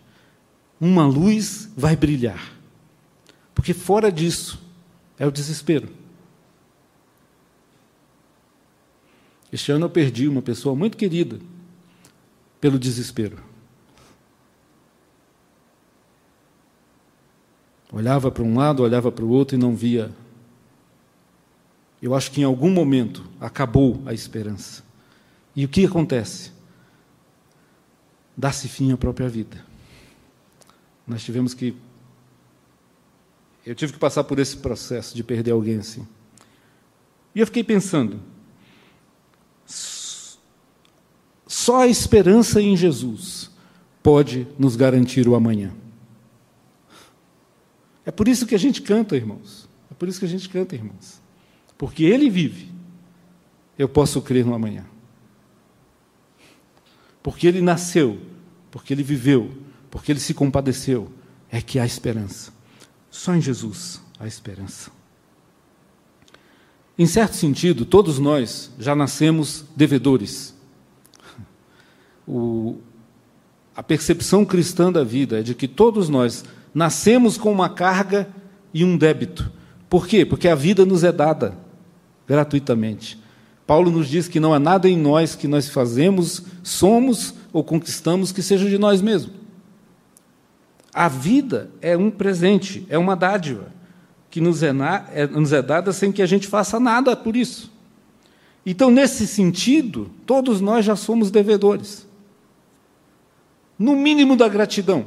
Uma 0.79 1.05
luz 1.05 1.69
vai 1.77 1.95
brilhar. 1.95 2.53
Porque 3.53 3.73
fora 3.73 4.11
disso 4.11 4.59
é 5.19 5.27
o 5.27 5.31
desespero. 5.31 5.87
Este 9.51 9.71
ano 9.71 9.85
eu 9.85 9.89
perdi 9.89 10.27
uma 10.27 10.41
pessoa 10.41 10.75
muito 10.75 10.97
querida 10.97 11.39
pelo 12.59 12.79
desespero. 12.79 13.52
Olhava 17.93 18.31
para 18.31 18.43
um 18.43 18.57
lado, 18.57 18.81
olhava 18.81 19.11
para 19.11 19.23
o 19.23 19.29
outro 19.29 19.55
e 19.55 19.59
não 19.59 19.75
via. 19.75 20.11
Eu 22.01 22.15
acho 22.15 22.31
que 22.31 22.41
em 22.41 22.43
algum 22.43 22.71
momento 22.71 23.23
acabou 23.39 24.01
a 24.07 24.13
esperança. 24.13 24.83
E 25.55 25.63
o 25.63 25.69
que 25.69 25.85
acontece? 25.85 26.51
Dá-se 28.35 28.67
fim 28.67 28.91
à 28.91 28.97
própria 28.97 29.29
vida. 29.29 29.63
Nós 31.07 31.23
tivemos 31.23 31.53
que. 31.53 31.75
Eu 33.63 33.75
tive 33.75 33.93
que 33.93 33.99
passar 33.99 34.23
por 34.23 34.39
esse 34.39 34.57
processo 34.57 35.15
de 35.15 35.23
perder 35.23 35.51
alguém 35.51 35.77
assim. 35.77 36.05
E 37.35 37.39
eu 37.39 37.45
fiquei 37.45 37.63
pensando. 37.63 38.19
Só 41.45 41.81
a 41.81 41.87
esperança 41.87 42.59
em 42.59 42.75
Jesus 42.75 43.51
pode 44.01 44.47
nos 44.57 44.75
garantir 44.75 45.27
o 45.27 45.35
amanhã. 45.35 45.71
É 48.05 48.11
por 48.11 48.27
isso 48.27 48.45
que 48.45 48.55
a 48.55 48.59
gente 48.59 48.81
canta, 48.81 49.15
irmãos. 49.15 49.67
É 49.89 49.93
por 49.93 50.07
isso 50.07 50.19
que 50.19 50.25
a 50.25 50.29
gente 50.29 50.49
canta, 50.49 50.75
irmãos. 50.75 51.21
Porque 51.77 52.03
Ele 52.03 52.29
vive, 52.29 52.71
eu 53.77 53.87
posso 53.87 54.21
crer 54.21 54.45
no 54.45 54.53
amanhã. 54.53 54.85
Porque 57.21 57.47
Ele 57.47 57.61
nasceu, 57.61 58.19
porque 58.69 58.93
Ele 58.93 59.03
viveu, 59.03 59.51
porque 59.89 60.11
Ele 60.11 60.19
se 60.19 60.33
compadeceu, 60.33 61.11
é 61.49 61.61
que 61.61 61.79
há 61.79 61.85
esperança. 61.85 62.51
Só 63.09 63.33
em 63.35 63.41
Jesus 63.41 64.01
há 64.19 64.27
esperança. 64.27 64.91
Em 66.97 67.07
certo 67.07 67.35
sentido, 67.35 67.85
todos 67.85 68.19
nós 68.19 68.71
já 68.79 68.95
nascemos 68.95 69.65
devedores. 69.75 70.53
O, 72.27 72.79
a 73.75 73.81
percepção 73.81 74.45
cristã 74.45 74.91
da 74.91 75.03
vida 75.03 75.39
é 75.39 75.43
de 75.43 75.55
que 75.55 75.67
todos 75.67 76.07
nós 76.09 76.45
nascemos 76.73 77.37
com 77.37 77.51
uma 77.51 77.69
carga 77.69 78.27
e 78.73 78.83
um 78.83 78.97
débito. 78.97 79.51
Por 79.89 80.07
quê? 80.07 80.25
Porque 80.25 80.47
a 80.47 80.55
vida 80.55 80.85
nos 80.85 81.03
é 81.03 81.11
dada 81.11 81.55
gratuitamente. 82.27 83.21
Paulo 83.65 83.91
nos 83.91 84.07
diz 84.07 84.27
que 84.27 84.39
não 84.39 84.53
há 84.53 84.59
nada 84.59 84.89
em 84.89 84.97
nós 84.97 85.35
que 85.35 85.47
nós 85.47 85.69
fazemos, 85.69 86.43
somos 86.61 87.33
ou 87.51 87.63
conquistamos 87.63 88.31
que 88.31 88.41
seja 88.41 88.69
de 88.69 88.77
nós 88.77 89.01
mesmos. 89.01 89.35
A 90.93 91.07
vida 91.07 91.71
é 91.81 91.97
um 91.97 92.11
presente, 92.11 92.85
é 92.89 92.97
uma 92.97 93.15
dádiva 93.15 93.71
que 94.29 94.41
nos 94.41 94.63
é, 94.63 94.71
na, 94.71 95.05
é, 95.13 95.27
nos 95.27 95.53
é 95.53 95.61
dada 95.61 95.93
sem 95.93 96.11
que 96.11 96.21
a 96.21 96.25
gente 96.25 96.47
faça 96.47 96.79
nada 96.79 97.15
por 97.15 97.35
isso. 97.35 97.71
Então, 98.65 98.89
nesse 98.89 99.27
sentido, 99.27 100.09
todos 100.25 100.61
nós 100.61 100.85
já 100.85 100.95
somos 100.95 101.29
devedores. 101.29 102.07
No 103.77 103.95
mínimo 103.95 104.35
da 104.35 104.47
gratidão. 104.47 105.05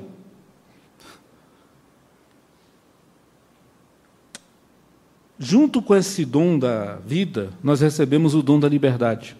Junto 5.39 5.83
com 5.83 5.95
esse 5.95 6.25
dom 6.25 6.59
da 6.59 6.97
vida, 6.97 7.51
nós 7.63 7.81
recebemos 7.81 8.35
o 8.35 8.43
dom 8.43 8.59
da 8.59 8.69
liberdade. 8.69 9.37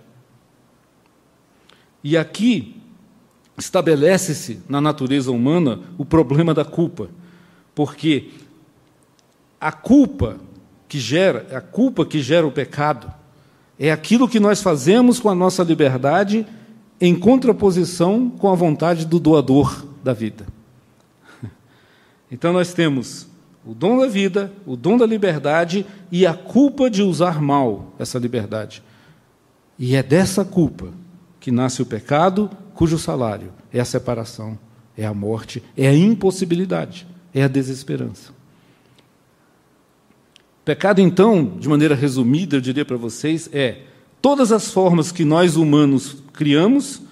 E 2.05 2.17
aqui 2.17 2.81
estabelece-se 3.57 4.61
na 4.69 4.81
natureza 4.81 5.31
humana 5.31 5.81
o 5.97 6.05
problema 6.05 6.53
da 6.53 6.65
culpa, 6.65 7.09
porque 7.75 8.31
a 9.59 9.73
culpa 9.73 10.39
que 10.87 10.99
gera, 10.99 11.47
a 11.57 11.61
culpa 11.61 12.05
que 12.05 12.21
gera 12.21 12.47
o 12.47 12.53
pecado, 12.53 13.13
é 13.79 13.91
aquilo 13.91 14.29
que 14.29 14.39
nós 14.39 14.63
fazemos 14.63 15.19
com 15.19 15.29
a 15.29 15.35
nossa 15.35 15.63
liberdade 15.63 16.47
em 17.01 17.15
contraposição 17.15 18.31
com 18.31 18.51
a 18.51 18.55
vontade 18.55 19.07
do 19.07 19.19
doador 19.19 19.85
da 20.03 20.13
vida. 20.13 20.47
Então 22.29 22.53
nós 22.53 22.75
temos 22.75 23.29
o 23.67 23.75
dom 23.75 23.99
da 23.99 24.07
vida, 24.07 24.53
o 24.65 24.77
dom 24.77 24.97
da 24.97 25.05
liberdade 25.05 25.85
e 26.11 26.25
a 26.25 26.33
culpa 26.33 26.89
de 26.89 27.03
usar 27.03 27.43
mal 27.43 27.93
essa 27.99 28.17
liberdade. 28.17 28.81
E 29.77 29.97
é 29.97 30.03
dessa 30.03 30.45
culpa 30.45 30.91
que 31.41 31.51
nasce 31.51 31.83
o 31.83 31.87
pecado, 31.87 32.49
cujo 32.73 32.97
salário 32.97 33.53
é 33.73 33.81
a 33.81 33.85
separação, 33.85 34.57
é 34.97 35.05
a 35.05 35.13
morte, 35.13 35.63
é 35.77 35.89
a 35.89 35.95
impossibilidade, 35.95 37.07
é 37.35 37.43
a 37.43 37.49
desesperança. 37.49 38.33
Pecado, 40.65 41.01
então, 41.01 41.57
de 41.59 41.69
maneira 41.69 41.95
resumida, 41.95 42.57
eu 42.57 42.61
diria 42.61 42.85
para 42.85 42.97
vocês, 42.97 43.51
é 43.53 43.83
todas 44.23 44.53
as 44.53 44.71
formas 44.71 45.11
que 45.11 45.25
nós 45.25 45.57
humanos 45.57 46.23
criamos 46.33 47.03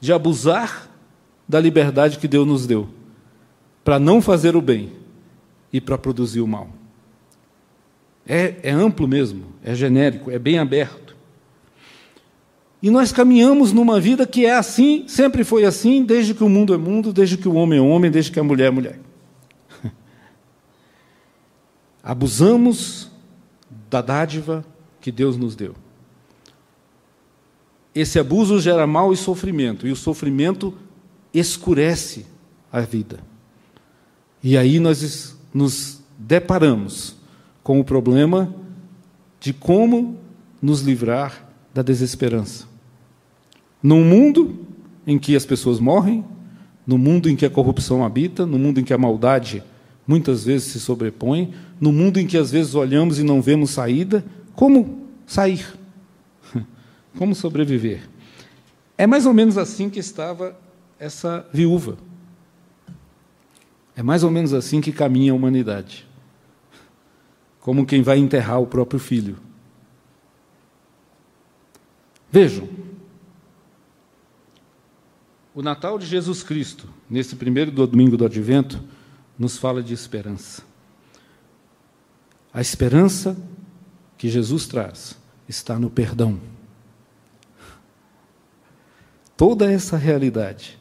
de 0.00 0.12
abusar 0.12 0.88
da 1.46 1.60
liberdade 1.60 2.18
que 2.18 2.28
Deus 2.28 2.46
nos 2.46 2.66
deu, 2.66 2.88
para 3.84 3.98
não 3.98 4.20
fazer 4.20 4.56
o 4.56 4.60
bem 4.60 4.97
e 5.72 5.80
para 5.80 5.98
produzir 5.98 6.40
o 6.40 6.46
mal. 6.46 6.68
É, 8.26 8.56
é 8.62 8.70
amplo 8.70 9.08
mesmo, 9.08 9.46
é 9.62 9.74
genérico, 9.74 10.30
é 10.30 10.38
bem 10.38 10.58
aberto. 10.58 11.16
E 12.82 12.90
nós 12.90 13.10
caminhamos 13.10 13.72
numa 13.72 14.00
vida 14.00 14.26
que 14.26 14.46
é 14.46 14.54
assim, 14.54 15.08
sempre 15.08 15.42
foi 15.42 15.64
assim, 15.64 16.04
desde 16.04 16.34
que 16.34 16.44
o 16.44 16.48
mundo 16.48 16.72
é 16.72 16.76
mundo, 16.76 17.12
desde 17.12 17.36
que 17.36 17.48
o 17.48 17.54
homem 17.54 17.78
é 17.78 17.82
homem, 17.82 18.10
desde 18.10 18.30
que 18.30 18.38
a 18.38 18.44
mulher 18.44 18.66
é 18.66 18.70
mulher. 18.70 19.00
Abusamos 22.02 23.10
da 23.90 24.00
dádiva 24.00 24.64
que 25.00 25.10
Deus 25.10 25.36
nos 25.36 25.56
deu. 25.56 25.74
Esse 27.94 28.18
abuso 28.18 28.60
gera 28.60 28.86
mal 28.86 29.12
e 29.12 29.16
sofrimento, 29.16 29.86
e 29.86 29.90
o 29.90 29.96
sofrimento 29.96 30.72
escurece 31.34 32.26
a 32.70 32.80
vida. 32.80 33.18
E 34.40 34.56
aí 34.56 34.78
nós 34.78 35.36
nos 35.52 36.00
deparamos 36.18 37.16
com 37.62 37.78
o 37.78 37.84
problema 37.84 38.54
de 39.40 39.52
como 39.52 40.18
nos 40.60 40.80
livrar 40.80 41.48
da 41.72 41.82
desesperança. 41.82 42.66
Num 43.82 44.04
mundo 44.04 44.66
em 45.06 45.18
que 45.18 45.36
as 45.36 45.46
pessoas 45.46 45.78
morrem, 45.78 46.24
no 46.86 46.98
mundo 46.98 47.28
em 47.28 47.36
que 47.36 47.46
a 47.46 47.50
corrupção 47.50 48.04
habita, 48.04 48.44
no 48.44 48.58
mundo 48.58 48.80
em 48.80 48.84
que 48.84 48.92
a 48.92 48.98
maldade 48.98 49.62
muitas 50.06 50.44
vezes 50.44 50.68
se 50.72 50.80
sobrepõe, 50.80 51.52
no 51.80 51.92
mundo 51.92 52.18
em 52.18 52.26
que 52.26 52.36
às 52.36 52.50
vezes 52.50 52.74
olhamos 52.74 53.18
e 53.18 53.22
não 53.22 53.42
vemos 53.42 53.70
saída, 53.70 54.24
como 54.54 55.06
sair? 55.26 55.66
Como 57.16 57.34
sobreviver? 57.34 58.08
É 58.96 59.06
mais 59.06 59.26
ou 59.26 59.34
menos 59.34 59.58
assim 59.58 59.90
que 59.90 60.00
estava 60.00 60.58
essa 60.98 61.46
viúva. 61.52 61.96
É 63.98 64.02
mais 64.02 64.22
ou 64.22 64.30
menos 64.30 64.54
assim 64.54 64.80
que 64.80 64.92
caminha 64.92 65.32
a 65.32 65.34
humanidade. 65.34 66.06
Como 67.58 67.84
quem 67.84 68.00
vai 68.00 68.16
enterrar 68.16 68.60
o 68.62 68.66
próprio 68.66 69.00
filho. 69.00 69.36
Vejam, 72.30 72.68
o 75.52 75.62
Natal 75.62 75.98
de 75.98 76.06
Jesus 76.06 76.44
Cristo, 76.44 76.88
nesse 77.10 77.34
primeiro 77.34 77.72
domingo 77.72 78.16
do 78.16 78.24
Advento, 78.24 78.80
nos 79.36 79.58
fala 79.58 79.82
de 79.82 79.94
esperança. 79.94 80.62
A 82.54 82.60
esperança 82.60 83.36
que 84.16 84.28
Jesus 84.28 84.68
traz 84.68 85.18
está 85.48 85.76
no 85.76 85.90
perdão. 85.90 86.38
Toda 89.36 89.68
essa 89.68 89.96
realidade 89.96 90.78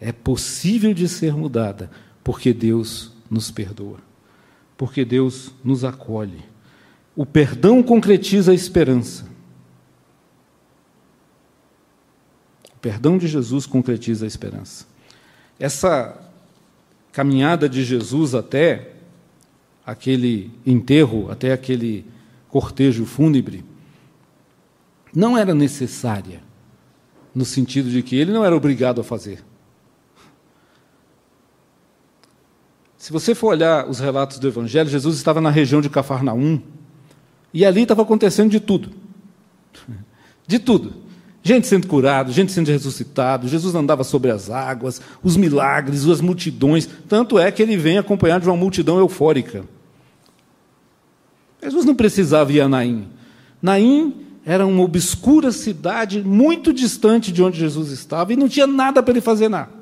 é 0.00 0.12
possível 0.12 0.92
de 0.92 1.08
ser 1.08 1.34
mudada, 1.34 1.90
porque 2.22 2.52
Deus 2.52 3.12
nos 3.30 3.50
perdoa, 3.50 3.98
porque 4.76 5.04
Deus 5.04 5.52
nos 5.64 5.84
acolhe. 5.84 6.44
O 7.14 7.24
perdão 7.24 7.82
concretiza 7.82 8.52
a 8.52 8.54
esperança. 8.54 9.26
O 12.74 12.78
perdão 12.78 13.16
de 13.16 13.26
Jesus 13.26 13.64
concretiza 13.64 14.26
a 14.26 14.28
esperança. 14.28 14.86
Essa 15.58 16.20
caminhada 17.10 17.68
de 17.68 17.82
Jesus 17.82 18.34
até 18.34 18.92
aquele 19.84 20.50
enterro, 20.66 21.30
até 21.30 21.52
aquele 21.52 22.04
cortejo 22.48 23.06
fúnebre, 23.06 23.64
não 25.14 25.38
era 25.38 25.54
necessária, 25.54 26.42
no 27.34 27.44
sentido 27.44 27.88
de 27.88 28.02
que 28.02 28.16
ele 28.16 28.32
não 28.32 28.44
era 28.44 28.54
obrigado 28.54 29.00
a 29.00 29.04
fazer. 29.04 29.42
Se 33.06 33.12
você 33.12 33.36
for 33.36 33.50
olhar 33.50 33.88
os 33.88 34.00
relatos 34.00 34.40
do 34.40 34.48
Evangelho, 34.48 34.90
Jesus 34.90 35.16
estava 35.16 35.40
na 35.40 35.48
região 35.48 35.80
de 35.80 35.88
Cafarnaum 35.88 36.60
e 37.54 37.64
ali 37.64 37.82
estava 37.82 38.02
acontecendo 38.02 38.50
de 38.50 38.58
tudo. 38.58 38.90
De 40.44 40.58
tudo. 40.58 40.92
Gente 41.40 41.68
sendo 41.68 41.86
curado, 41.86 42.32
gente 42.32 42.50
sendo 42.50 42.66
ressuscitado, 42.68 43.46
Jesus 43.46 43.76
andava 43.76 44.02
sobre 44.02 44.32
as 44.32 44.50
águas, 44.50 45.00
os 45.22 45.36
milagres, 45.36 46.04
as 46.08 46.20
multidões. 46.20 46.88
Tanto 47.08 47.38
é 47.38 47.52
que 47.52 47.62
ele 47.62 47.76
vem 47.76 47.96
acompanhado 47.96 48.42
de 48.42 48.50
uma 48.50 48.56
multidão 48.56 48.98
eufórica. 48.98 49.62
Jesus 51.62 51.84
não 51.84 51.94
precisava 51.94 52.52
ir 52.52 52.60
a 52.60 52.68
Naim. 52.68 53.06
Naim 53.62 54.16
era 54.44 54.66
uma 54.66 54.82
obscura 54.82 55.52
cidade 55.52 56.24
muito 56.24 56.72
distante 56.72 57.30
de 57.30 57.40
onde 57.40 57.56
Jesus 57.56 57.92
estava 57.92 58.32
e 58.32 58.36
não 58.36 58.48
tinha 58.48 58.66
nada 58.66 59.00
para 59.00 59.12
ele 59.12 59.20
fazer 59.20 59.46
lá. 59.46 59.75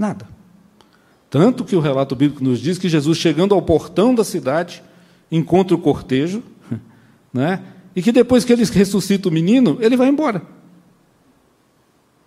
Nada. 0.00 0.26
Tanto 1.28 1.62
que 1.62 1.76
o 1.76 1.80
relato 1.80 2.16
bíblico 2.16 2.42
nos 2.42 2.58
diz 2.58 2.78
que 2.78 2.88
Jesus, 2.88 3.18
chegando 3.18 3.54
ao 3.54 3.60
portão 3.60 4.14
da 4.14 4.24
cidade, 4.24 4.82
encontra 5.30 5.76
o 5.76 5.78
cortejo, 5.78 6.42
né? 7.30 7.62
E 7.94 8.00
que 8.00 8.10
depois 8.10 8.42
que 8.42 8.50
ele 8.50 8.64
ressuscita 8.64 9.28
o 9.28 9.32
menino, 9.32 9.76
ele 9.78 9.98
vai 9.98 10.08
embora. 10.08 10.40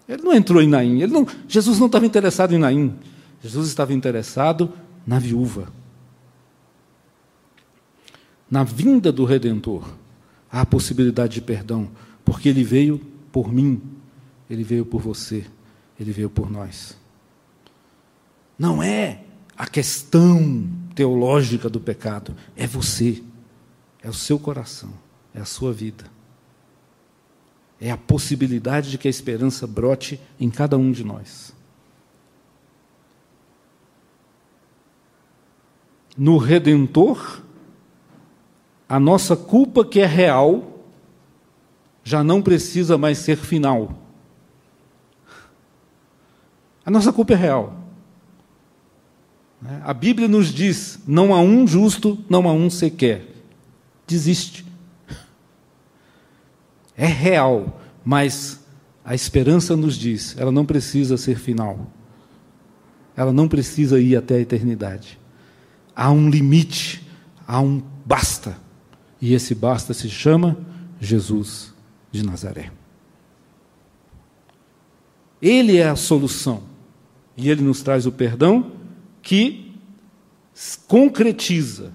Ele 0.08 0.22
não 0.22 0.36
entrou 0.36 0.62
em 0.62 0.68
Naim. 0.68 1.02
Ele 1.02 1.12
não, 1.12 1.26
Jesus 1.48 1.80
não 1.80 1.88
estava 1.88 2.06
interessado 2.06 2.54
em 2.54 2.60
Naim. 2.60 2.94
Jesus 3.42 3.68
estava 3.70 3.92
interessado 3.92 4.72
na 5.06 5.18
viúva. 5.18 5.70
Na 8.52 8.64
vinda 8.64 9.12
do 9.12 9.26
Redentor, 9.26 9.84
há 10.52 10.62
a 10.62 10.66
possibilidade 10.66 11.34
de 11.34 11.42
perdão, 11.42 11.90
porque 12.24 12.50
ele 12.50 12.64
veio 12.64 13.02
por 13.32 13.52
mim, 13.52 13.82
ele 14.48 14.64
veio 14.64 14.86
por 14.86 15.02
você, 15.02 15.44
ele 16.00 16.12
veio 16.12 16.30
por 16.30 16.52
nós. 16.52 17.02
Não 18.58 18.82
é 18.82 19.24
a 19.58 19.68
questão 19.68 20.68
teológica 20.96 21.70
do 21.70 21.80
pecado, 21.80 22.36
é 22.56 22.68
você, 22.68 23.24
é 24.02 24.10
o 24.10 24.14
seu 24.14 24.38
coração, 24.38 24.94
é 25.34 25.40
a 25.40 25.46
sua 25.46 25.74
vida. 25.74 26.06
É 27.80 27.92
a 27.92 27.98
possibilidade 27.98 28.92
de 28.92 28.98
que 28.98 29.08
a 29.08 29.12
esperança 29.12 29.68
brote 29.68 30.20
em 30.40 30.50
cada 30.50 30.78
um 30.78 30.92
de 30.92 31.04
nós. 31.04 31.54
No 36.16 36.38
Redentor, 36.38 37.42
a 38.88 39.00
nossa 39.00 39.36
culpa 39.36 39.84
que 39.84 40.00
é 40.00 40.06
real 40.06 40.86
já 42.04 42.24
não 42.24 42.42
precisa 42.42 42.98
mais 42.98 43.18
ser 43.18 43.38
final. 43.38 43.98
A 46.86 46.92
nossa 46.92 47.12
culpa 47.12 47.34
é 47.34 47.38
real. 47.38 47.83
A 49.84 49.94
Bíblia 49.94 50.28
nos 50.28 50.48
diz: 50.48 51.00
não 51.08 51.34
há 51.34 51.42
um 51.42 51.66
justo, 51.66 52.18
não 52.30 52.48
há 52.48 52.54
um 52.54 52.70
sequer. 52.70 53.26
Desiste. 54.06 54.66
É 56.96 57.08
real, 57.08 57.82
mas 58.04 58.60
a 59.04 59.16
esperança 59.16 59.76
nos 59.76 59.96
diz: 59.96 60.36
ela 60.38 60.52
não 60.52 60.66
precisa 60.66 61.18
ser 61.18 61.38
final. 61.38 61.88
Ela 63.16 63.32
não 63.32 63.48
precisa 63.48 64.00
ir 64.00 64.16
até 64.16 64.36
a 64.36 64.40
eternidade. 64.40 65.20
Há 65.96 66.12
um 66.12 66.30
limite, 66.30 67.08
há 67.48 67.62
um 67.62 67.82
basta. 68.06 68.58
E 69.22 69.34
esse 69.34 69.56
basta 69.56 69.94
se 69.94 70.10
chama 70.10 70.58
Jesus 71.00 71.74
de 72.12 72.26
Nazaré. 72.26 72.72
Ele 75.42 75.78
é 75.78 75.88
a 75.88 75.96
solução. 75.96 76.64
E 77.38 77.50
ele 77.50 77.62
nos 77.62 77.82
traz 77.82 78.06
o 78.06 78.12
perdão 78.12 78.83
que 79.24 79.74
concretiza 80.88 81.92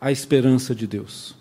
a 0.00 0.10
esperança 0.10 0.74
de 0.74 0.86
Deus. 0.86 1.34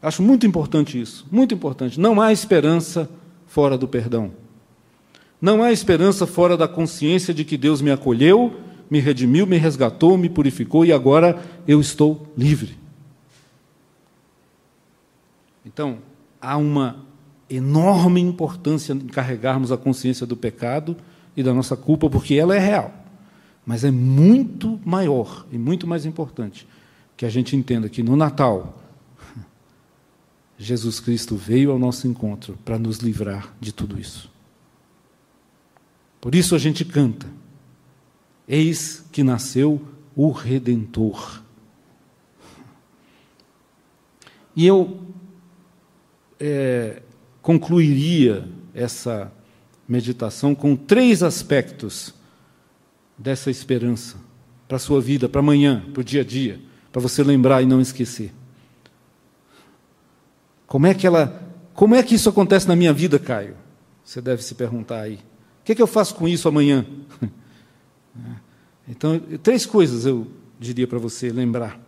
Acho 0.00 0.22
muito 0.22 0.46
importante 0.46 1.00
isso, 1.00 1.26
muito 1.30 1.54
importante. 1.54 1.98
Não 1.98 2.20
há 2.20 2.32
esperança 2.32 3.08
fora 3.46 3.78
do 3.78 3.88
perdão. 3.88 4.32
Não 5.40 5.62
há 5.62 5.72
esperança 5.72 6.26
fora 6.26 6.56
da 6.56 6.68
consciência 6.68 7.32
de 7.32 7.44
que 7.44 7.56
Deus 7.56 7.80
me 7.80 7.90
acolheu, 7.90 8.60
me 8.90 9.00
redimiu, 9.00 9.46
me 9.46 9.56
resgatou, 9.56 10.18
me 10.18 10.28
purificou 10.28 10.84
e 10.84 10.92
agora 10.92 11.42
eu 11.66 11.80
estou 11.80 12.28
livre. 12.36 12.76
Então, 15.64 15.98
há 16.40 16.56
uma 16.56 17.06
enorme 17.48 18.20
importância 18.20 18.92
em 18.92 18.98
carregarmos 19.06 19.72
a 19.72 19.76
consciência 19.76 20.26
do 20.26 20.36
pecado 20.36 20.96
e 21.36 21.42
da 21.42 21.54
nossa 21.54 21.76
culpa, 21.76 22.10
porque 22.10 22.34
ela 22.34 22.54
é 22.54 22.58
real. 22.58 23.01
Mas 23.64 23.84
é 23.84 23.90
muito 23.90 24.80
maior 24.84 25.46
e 25.50 25.58
muito 25.58 25.86
mais 25.86 26.04
importante 26.04 26.66
que 27.16 27.24
a 27.24 27.30
gente 27.30 27.54
entenda 27.54 27.88
que 27.88 28.02
no 28.02 28.16
Natal, 28.16 28.82
Jesus 30.58 30.98
Cristo 30.98 31.36
veio 31.36 31.70
ao 31.70 31.78
nosso 31.78 32.08
encontro 32.08 32.58
para 32.64 32.78
nos 32.78 32.98
livrar 32.98 33.54
de 33.60 33.72
tudo 33.72 34.00
isso. 34.00 34.30
Por 36.20 36.34
isso 36.34 36.54
a 36.54 36.58
gente 36.58 36.84
canta: 36.84 37.26
Eis 38.48 39.04
que 39.12 39.22
nasceu 39.22 39.80
o 40.16 40.30
Redentor. 40.30 41.42
E 44.54 44.66
eu 44.66 45.00
é, 46.38 47.00
concluiria 47.40 48.46
essa 48.74 49.32
meditação 49.88 50.54
com 50.54 50.76
três 50.76 51.22
aspectos 51.22 52.12
dessa 53.16 53.50
esperança 53.50 54.16
para 54.66 54.76
a 54.76 54.80
sua 54.80 55.00
vida, 55.00 55.28
para 55.28 55.40
amanhã, 55.40 55.84
para 55.92 56.00
o 56.00 56.04
dia 56.04 56.22
a 56.22 56.24
dia, 56.24 56.60
para 56.90 57.00
você 57.00 57.22
lembrar 57.22 57.62
e 57.62 57.66
não 57.66 57.80
esquecer. 57.80 58.32
Como 60.66 60.86
é 60.86 60.94
que 60.94 61.06
ela, 61.06 61.42
como 61.74 61.94
é 61.94 62.02
que 62.02 62.14
isso 62.14 62.28
acontece 62.28 62.66
na 62.66 62.74
minha 62.74 62.92
vida, 62.92 63.18
Caio? 63.18 63.56
Você 64.04 64.20
deve 64.20 64.42
se 64.42 64.54
perguntar 64.54 65.00
aí. 65.00 65.16
O 65.16 65.64
que, 65.64 65.72
é 65.72 65.74
que 65.74 65.82
eu 65.82 65.86
faço 65.86 66.14
com 66.14 66.26
isso 66.26 66.48
amanhã? 66.48 66.86
Então, 68.86 69.18
três 69.42 69.64
coisas 69.64 70.04
eu 70.04 70.26
diria 70.58 70.86
para 70.86 70.98
você 70.98 71.30
lembrar. 71.30 71.80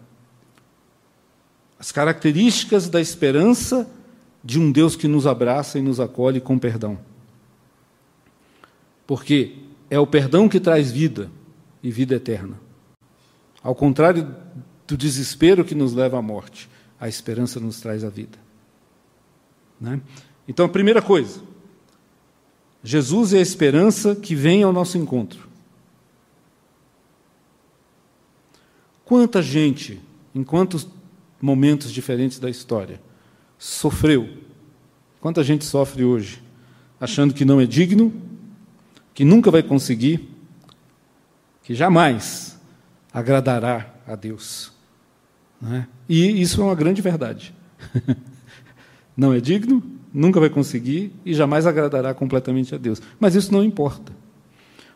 As 1.78 1.90
características 1.92 2.88
da 2.88 3.00
esperança 3.00 3.90
de 4.42 4.58
um 4.60 4.70
Deus 4.70 4.94
que 4.94 5.08
nos 5.08 5.26
abraça 5.26 5.78
e 5.78 5.82
nos 5.82 5.98
acolhe 5.98 6.40
com 6.40 6.58
perdão. 6.58 6.98
Porque 9.06 9.56
é 9.94 9.98
o 10.00 10.06
perdão 10.08 10.48
que 10.48 10.58
traz 10.58 10.90
vida 10.90 11.30
e 11.80 11.88
vida 11.88 12.16
eterna. 12.16 12.58
Ao 13.62 13.76
contrário 13.76 14.34
do 14.88 14.96
desespero 14.96 15.64
que 15.64 15.72
nos 15.72 15.92
leva 15.92 16.18
à 16.18 16.22
morte, 16.22 16.68
a 16.98 17.08
esperança 17.08 17.60
nos 17.60 17.80
traz 17.80 18.02
a 18.02 18.08
vida. 18.08 18.36
Né? 19.80 20.00
Então, 20.48 20.66
a 20.66 20.68
primeira 20.68 21.00
coisa, 21.00 21.40
Jesus 22.82 23.32
é 23.32 23.38
a 23.38 23.42
esperança 23.42 24.16
que 24.16 24.34
vem 24.34 24.64
ao 24.64 24.72
nosso 24.72 24.98
encontro. 24.98 25.48
Quanta 29.04 29.40
gente, 29.40 30.00
em 30.34 30.42
quantos 30.42 30.88
momentos 31.40 31.92
diferentes 31.92 32.40
da 32.40 32.50
história, 32.50 33.00
sofreu? 33.56 34.28
Quanta 35.20 35.44
gente 35.44 35.64
sofre 35.64 36.02
hoje, 36.02 36.42
achando 37.00 37.32
que 37.32 37.44
não 37.44 37.60
é 37.60 37.64
digno, 37.64 38.33
que 39.14 39.24
nunca 39.24 39.50
vai 39.50 39.62
conseguir, 39.62 40.28
que 41.62 41.74
jamais 41.74 42.58
agradará 43.12 43.94
a 44.06 44.16
Deus. 44.16 44.72
É? 45.72 45.84
E 46.08 46.42
isso 46.42 46.60
é 46.60 46.64
uma 46.64 46.74
grande 46.74 47.00
verdade. 47.00 47.54
não 49.16 49.32
é 49.32 49.40
digno, 49.40 49.82
nunca 50.12 50.40
vai 50.40 50.50
conseguir 50.50 51.12
e 51.24 51.32
jamais 51.32 51.66
agradará 51.66 52.12
completamente 52.12 52.74
a 52.74 52.78
Deus. 52.78 53.00
Mas 53.18 53.36
isso 53.36 53.52
não 53.52 53.62
importa, 53.62 54.12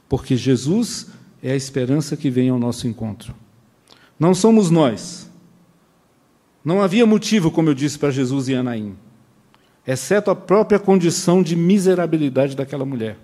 porque 0.08 0.36
Jesus 0.36 1.06
é 1.42 1.52
a 1.52 1.56
esperança 1.56 2.16
que 2.16 2.28
vem 2.28 2.50
ao 2.50 2.58
nosso 2.58 2.88
encontro. 2.88 3.34
Não 4.18 4.34
somos 4.34 4.68
nós. 4.68 5.30
Não 6.64 6.82
havia 6.82 7.06
motivo, 7.06 7.50
como 7.50 7.70
eu 7.70 7.74
disse 7.74 7.98
para 7.98 8.10
Jesus 8.10 8.48
e 8.48 8.54
Anaim, 8.54 8.96
exceto 9.86 10.30
a 10.30 10.36
própria 10.36 10.78
condição 10.78 11.42
de 11.42 11.54
miserabilidade 11.54 12.56
daquela 12.56 12.84
mulher. 12.84 13.16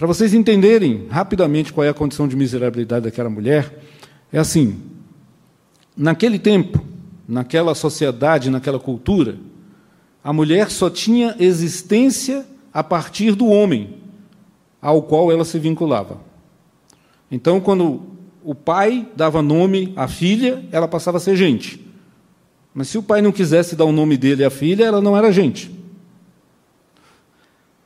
Para 0.00 0.06
vocês 0.06 0.32
entenderem 0.32 1.06
rapidamente 1.10 1.74
qual 1.74 1.84
é 1.84 1.90
a 1.90 1.92
condição 1.92 2.26
de 2.26 2.34
miserabilidade 2.34 3.04
daquela 3.04 3.28
mulher, 3.28 3.84
é 4.32 4.38
assim: 4.38 4.80
naquele 5.94 6.38
tempo, 6.38 6.82
naquela 7.28 7.74
sociedade, 7.74 8.48
naquela 8.48 8.80
cultura, 8.80 9.36
a 10.24 10.32
mulher 10.32 10.70
só 10.70 10.88
tinha 10.88 11.36
existência 11.38 12.46
a 12.72 12.82
partir 12.82 13.34
do 13.34 13.48
homem 13.48 13.98
ao 14.80 15.02
qual 15.02 15.30
ela 15.30 15.44
se 15.44 15.58
vinculava. 15.58 16.18
Então, 17.30 17.60
quando 17.60 18.00
o 18.42 18.54
pai 18.54 19.06
dava 19.14 19.42
nome 19.42 19.92
à 19.96 20.08
filha, 20.08 20.64
ela 20.72 20.88
passava 20.88 21.18
a 21.18 21.20
ser 21.20 21.36
gente. 21.36 21.86
Mas 22.72 22.88
se 22.88 22.96
o 22.96 23.02
pai 23.02 23.20
não 23.20 23.32
quisesse 23.32 23.76
dar 23.76 23.84
o 23.84 23.92
nome 23.92 24.16
dele 24.16 24.46
à 24.46 24.50
filha, 24.50 24.84
ela 24.84 25.02
não 25.02 25.14
era 25.14 25.30
gente. 25.30 25.70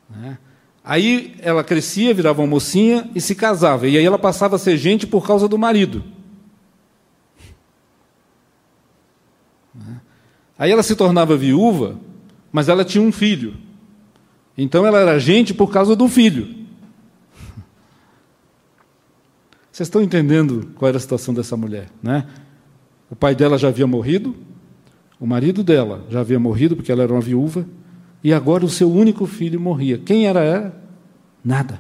Né? 0.09 0.39
Aí 0.85 1.35
ela 1.41 1.65
crescia, 1.65 2.13
virava 2.13 2.43
uma 2.43 2.47
mocinha 2.47 3.11
e 3.15 3.21
se 3.21 3.35
casava. 3.35 3.89
E 3.89 3.97
aí 3.97 4.05
ela 4.05 4.19
passava 4.19 4.57
a 4.57 4.59
ser 4.59 4.77
gente 4.77 5.07
por 5.07 5.27
causa 5.27 5.49
do 5.49 5.57
marido. 5.57 6.05
Aí 10.59 10.71
ela 10.71 10.83
se 10.83 10.95
tornava 10.95 11.37
viúva, 11.37 11.99
mas 12.53 12.69
ela 12.69 12.85
tinha 12.85 13.03
um 13.03 13.11
filho. 13.11 13.55
Então 14.57 14.87
ela 14.87 15.01
era 15.01 15.19
gente 15.19 15.55
por 15.55 15.73
causa 15.73 15.97
do 15.97 16.07
filho. 16.07 16.65
Vocês 19.73 19.89
estão 19.89 20.03
entendendo 20.03 20.71
qual 20.77 20.89
era 20.89 20.99
a 20.99 21.01
situação 21.01 21.35
dessa 21.35 21.57
mulher, 21.57 21.89
né? 22.01 22.29
O 23.11 23.17
pai 23.17 23.35
dela 23.35 23.59
já 23.59 23.69
havia 23.69 23.87
morrido, 23.87 24.37
o 25.19 25.27
marido 25.27 25.65
dela 25.65 26.05
já 26.09 26.21
havia 26.21 26.39
morrido 26.39 26.77
porque 26.77 26.93
ela 26.93 27.03
era 27.03 27.13
uma 27.13 27.21
viúva, 27.21 27.67
e 28.25 28.33
agora 28.33 28.65
o 28.65 28.71
seu 28.71 28.91
único 28.91 29.27
filho 29.27 29.61
morria. 29.61 29.99
Quem 29.99 30.27
era 30.27 30.43
ela? 30.43 30.83
Nada. 31.45 31.79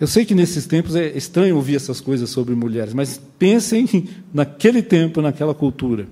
Eu 0.00 0.08
sei 0.08 0.24
que 0.24 0.34
nesses 0.34 0.66
tempos 0.66 0.96
é 0.96 1.16
estranho 1.16 1.54
ouvir 1.54 1.76
essas 1.76 2.00
coisas 2.00 2.28
sobre 2.30 2.56
mulheres, 2.56 2.92
mas 2.92 3.20
pensem 3.38 4.08
naquele 4.34 4.82
tempo, 4.82 5.22
naquela 5.22 5.54
cultura. 5.54 6.08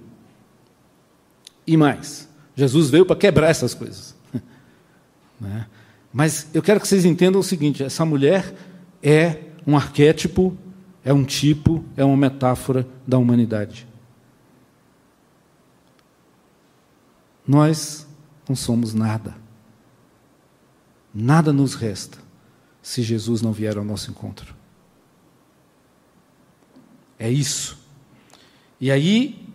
E 1.67 1.77
mais, 1.77 2.29
Jesus 2.55 2.91
veio 2.91 3.05
para 3.05 3.17
quebrar 3.17 3.51
essas 3.51 3.75
coisas. 3.75 4.15
Né? 5.39 5.67
Mas 6.11 6.49
eu 6.55 6.63
quero 6.63 6.81
que 6.81 6.89
vocês 6.89 7.05
entendam 7.05 7.39
o 7.39 7.45
seguinte: 7.45 7.83
essa 7.83 8.07
mulher 8.07 8.55
é 9.03 9.37
um 9.67 9.77
arquétipo, 9.77 10.57
é 11.05 11.13
um 11.13 11.25
tipo, 11.25 11.85
é 11.95 12.03
uma 12.03 12.17
metáfora 12.17 12.89
da 13.07 13.19
humanidade. 13.19 13.87
Nós 17.47 18.07
não 18.49 18.57
somos 18.57 18.95
nada. 18.95 19.37
Nada 21.15 21.53
nos 21.53 21.75
resta 21.75 22.19
se 22.83 23.03
Jesus 23.03 23.43
não 23.43 23.53
vier 23.53 23.77
ao 23.77 23.85
nosso 23.85 24.11
encontro. 24.11 24.55
É 27.19 27.31
isso. 27.31 27.79
E 28.81 28.91
aí, 28.91 29.47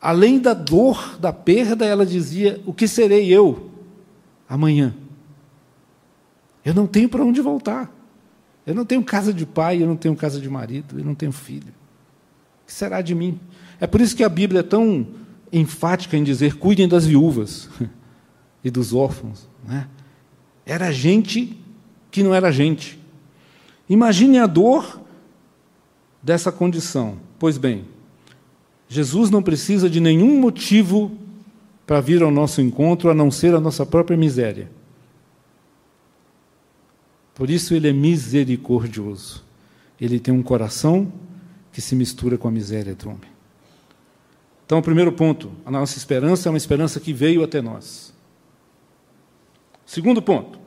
Além 0.00 0.38
da 0.38 0.52
dor, 0.52 1.18
da 1.18 1.32
perda, 1.32 1.84
ela 1.86 2.04
dizia: 2.04 2.60
O 2.66 2.72
que 2.72 2.86
serei 2.86 3.32
eu 3.32 3.70
amanhã? 4.48 4.94
Eu 6.64 6.74
não 6.74 6.86
tenho 6.86 7.08
para 7.08 7.24
onde 7.24 7.40
voltar. 7.40 7.92
Eu 8.66 8.74
não 8.74 8.84
tenho 8.84 9.02
casa 9.04 9.32
de 9.32 9.44
pai, 9.44 9.82
eu 9.82 9.86
não 9.86 9.96
tenho 9.96 10.16
casa 10.16 10.40
de 10.40 10.48
marido, 10.48 10.98
eu 10.98 11.04
não 11.04 11.14
tenho 11.14 11.32
filho. 11.32 11.72
O 12.62 12.66
que 12.66 12.72
será 12.72 13.02
de 13.02 13.14
mim? 13.14 13.38
É 13.84 13.86
por 13.86 14.00
isso 14.00 14.16
que 14.16 14.24
a 14.24 14.30
Bíblia 14.30 14.60
é 14.60 14.62
tão 14.62 15.06
enfática 15.52 16.16
em 16.16 16.24
dizer: 16.24 16.54
cuidem 16.54 16.88
das 16.88 17.04
viúvas 17.04 17.68
e 18.64 18.70
dos 18.70 18.94
órfãos. 18.94 19.46
Né? 19.62 19.86
Era 20.64 20.90
gente 20.90 21.54
que 22.10 22.22
não 22.22 22.34
era 22.34 22.50
gente. 22.50 22.98
Imagine 23.86 24.38
a 24.38 24.46
dor 24.46 25.02
dessa 26.22 26.50
condição. 26.50 27.18
Pois 27.38 27.58
bem, 27.58 27.84
Jesus 28.88 29.28
não 29.28 29.42
precisa 29.42 29.90
de 29.90 30.00
nenhum 30.00 30.40
motivo 30.40 31.12
para 31.86 32.00
vir 32.00 32.22
ao 32.22 32.30
nosso 32.30 32.62
encontro 32.62 33.10
a 33.10 33.14
não 33.14 33.30
ser 33.30 33.54
a 33.54 33.60
nossa 33.60 33.84
própria 33.84 34.16
miséria. 34.16 34.70
Por 37.34 37.50
isso 37.50 37.74
ele 37.74 37.88
é 37.88 37.92
misericordioso. 37.92 39.44
Ele 40.00 40.18
tem 40.18 40.32
um 40.32 40.42
coração 40.42 41.12
que 41.70 41.82
se 41.82 41.94
mistura 41.94 42.38
com 42.38 42.48
a 42.48 42.50
miséria 42.50 42.94
do 42.94 43.10
homem. 43.10 43.33
Então, 44.66 44.78
o 44.78 44.82
primeiro 44.82 45.12
ponto, 45.12 45.52
a 45.64 45.70
nossa 45.70 45.98
esperança 45.98 46.48
é 46.48 46.50
uma 46.50 46.58
esperança 46.58 46.98
que 46.98 47.12
veio 47.12 47.44
até 47.44 47.60
nós. 47.60 48.14
Segundo 49.84 50.22
ponto, 50.22 50.58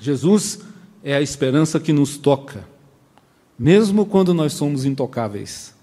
Jesus 0.00 0.60
é 1.02 1.14
a 1.14 1.22
esperança 1.22 1.78
que 1.78 1.92
nos 1.92 2.18
toca, 2.18 2.66
mesmo 3.58 4.04
quando 4.04 4.34
nós 4.34 4.52
somos 4.54 4.84
intocáveis. 4.84 5.74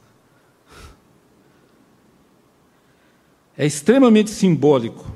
É 3.57 3.65
extremamente 3.65 4.29
simbólico 4.29 5.11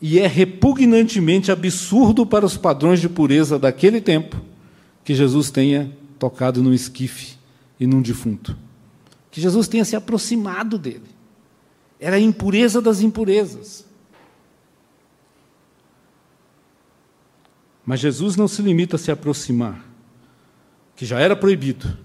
e 0.00 0.18
é 0.18 0.26
repugnantemente 0.26 1.52
absurdo 1.52 2.26
para 2.26 2.44
os 2.44 2.56
padrões 2.56 3.00
de 3.00 3.08
pureza 3.08 3.58
daquele 3.58 4.00
tempo 4.00 4.36
que 5.04 5.14
Jesus 5.14 5.50
tenha 5.50 5.96
tocado 6.18 6.62
num 6.62 6.72
esquife 6.72 7.36
e 7.78 7.86
num 7.86 8.02
defunto. 8.02 8.56
Que 9.30 9.40
Jesus 9.40 9.68
tenha 9.68 9.84
se 9.84 9.94
aproximado 9.94 10.78
dele. 10.78 11.08
Era 11.98 12.16
a 12.16 12.20
impureza 12.20 12.80
das 12.80 13.00
impurezas. 13.00 13.86
Mas 17.84 18.00
Jesus 18.00 18.36
não 18.36 18.46
se 18.46 18.62
limita 18.62 18.96
a 18.96 18.98
se 18.98 19.10
aproximar, 19.10 19.84
que 20.94 21.04
já 21.04 21.18
era 21.18 21.34
proibido. 21.34 21.96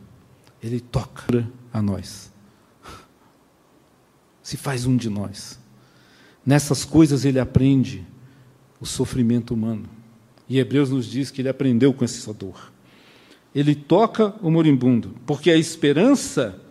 Ele 0.61 0.79
toca 0.79 1.47
a 1.71 1.81
nós. 1.81 2.31
Se 4.41 4.57
faz 4.57 4.85
um 4.85 4.97
de 4.97 5.09
nós. 5.09 5.59
Nessas 6.45 6.85
coisas 6.85 7.25
ele 7.25 7.39
aprende 7.39 8.05
o 8.79 8.85
sofrimento 8.85 9.53
humano. 9.53 9.87
E 10.47 10.59
Hebreus 10.59 10.89
nos 10.89 11.05
diz 11.05 11.31
que 11.31 11.41
ele 11.41 11.49
aprendeu 11.49 11.93
com 11.93 12.05
essa 12.05 12.33
dor. 12.33 12.71
Ele 13.53 13.73
toca 13.73 14.35
o 14.41 14.51
moribundo, 14.51 15.15
porque 15.25 15.49
a 15.49 15.57
esperança 15.57 16.61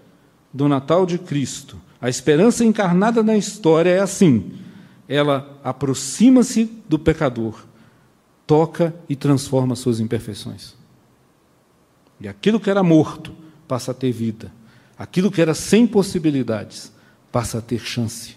do 0.54 0.68
Natal 0.68 1.04
de 1.04 1.18
Cristo, 1.18 1.78
a 2.00 2.08
esperança 2.08 2.64
encarnada 2.64 3.22
na 3.22 3.36
história 3.36 3.90
é 3.90 4.00
assim: 4.00 4.52
ela 5.08 5.58
aproxima-se 5.62 6.70
do 6.88 6.98
pecador 6.98 7.64
toca 8.46 8.94
e 9.08 9.16
transforma 9.16 9.76
suas 9.76 10.00
imperfeições. 10.00 10.74
E 12.20 12.28
aquilo 12.28 12.60
que 12.60 12.70
era 12.70 12.82
morto 12.82 13.34
passa 13.66 13.90
a 13.90 13.94
ter 13.94 14.12
vida. 14.12 14.52
Aquilo 14.96 15.30
que 15.30 15.40
era 15.40 15.54
sem 15.54 15.86
possibilidades 15.86 16.92
passa 17.32 17.58
a 17.58 17.60
ter 17.60 17.80
chance. 17.80 18.36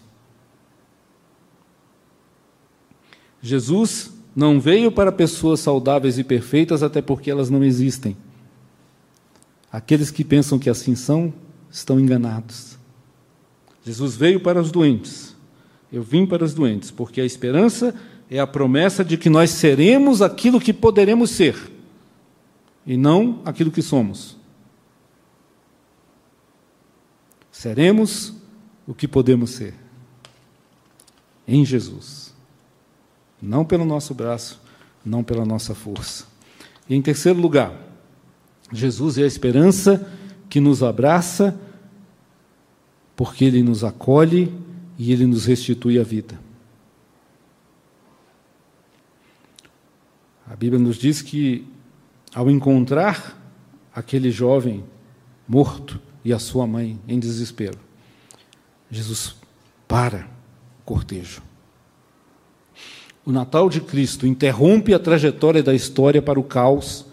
Jesus 3.42 4.12
não 4.36 4.60
veio 4.60 4.92
para 4.92 5.12
pessoas 5.12 5.60
saudáveis 5.60 6.18
e 6.18 6.24
perfeitas, 6.24 6.82
até 6.82 7.02
porque 7.02 7.30
elas 7.30 7.50
não 7.50 7.64
existem. 7.64 8.18
Aqueles 9.72 10.10
que 10.10 10.24
pensam 10.24 10.58
que 10.58 10.70
assim 10.70 10.96
são, 10.96 11.34
estão 11.72 12.00
enganados. 12.00 12.78
Jesus 13.84 14.16
veio 14.16 14.40
para 14.40 14.60
os 14.62 14.72
doentes. 14.72 15.36
Eu 15.92 16.04
vim 16.04 16.26
para 16.26 16.44
os 16.44 16.54
doentes, 16.54 16.92
porque 16.92 17.22
a 17.22 17.26
esperança 17.26 17.96
é 18.30 18.40
a 18.40 18.48
promessa 18.48 19.06
de 19.06 19.18
que 19.18 19.30
nós 19.30 19.52
seremos 19.52 20.22
aquilo 20.22 20.60
que 20.60 20.74
poderemos 20.74 21.30
ser 21.30 21.56
e 22.86 22.98
não 22.98 23.42
aquilo 23.46 23.72
que 23.72 23.82
somos. 23.82 24.38
Seremos 27.52 28.34
o 28.86 28.94
que 28.94 29.08
podemos 29.08 29.52
ser 29.52 29.74
em 31.48 31.66
Jesus. 31.66 32.34
Não 33.42 33.66
pelo 33.66 33.86
nosso 33.86 34.14
braço, 34.14 34.62
não 35.04 35.24
pela 35.24 35.46
nossa 35.46 35.74
força. 35.74 36.26
E 36.90 36.96
em 36.96 37.02
terceiro 37.02 37.40
lugar, 37.40 37.74
Jesus 38.72 39.18
é 39.18 39.24
a 39.24 39.28
esperança 39.28 40.12
que 40.50 40.60
nos 40.60 40.84
abraça, 40.84 41.60
porque 43.16 43.46
Ele 43.46 43.64
nos 43.64 43.84
acolhe 43.84 44.54
e 44.98 45.12
Ele 45.12 45.26
nos 45.26 45.46
restitui 45.46 46.00
a 46.00 46.04
vida. 46.04 46.40
A 50.50 50.56
Bíblia 50.56 50.80
nos 50.80 50.96
diz 50.96 51.22
que, 51.22 51.68
ao 52.34 52.50
encontrar 52.50 53.38
aquele 53.94 54.32
jovem 54.32 54.84
morto 55.48 56.00
e 56.24 56.32
a 56.32 56.40
sua 56.40 56.66
mãe 56.66 57.00
em 57.08 57.20
desespero, 57.20 57.78
Jesus 58.90 59.36
para 59.88 60.28
o 60.80 60.84
cortejo. 60.86 61.42
O 63.26 63.32
Natal 63.32 63.70
de 63.70 63.82
Cristo 63.82 64.26
interrompe 64.26 64.94
a 64.94 65.00
trajetória 65.00 65.62
da 65.62 65.74
história 65.74 66.22
para 66.22 66.40
o 66.40 66.44
caos 66.44 67.06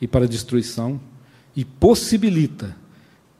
e 0.00 0.06
para 0.06 0.26
a 0.26 0.28
destruição 0.28 1.00
e 1.56 1.64
possibilita 1.64 2.76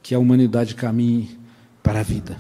que 0.03 0.15
a 0.15 0.19
humanidade 0.19 0.75
caminhe 0.75 1.39
para 1.83 2.01
a 2.01 2.03
vida. 2.03 2.37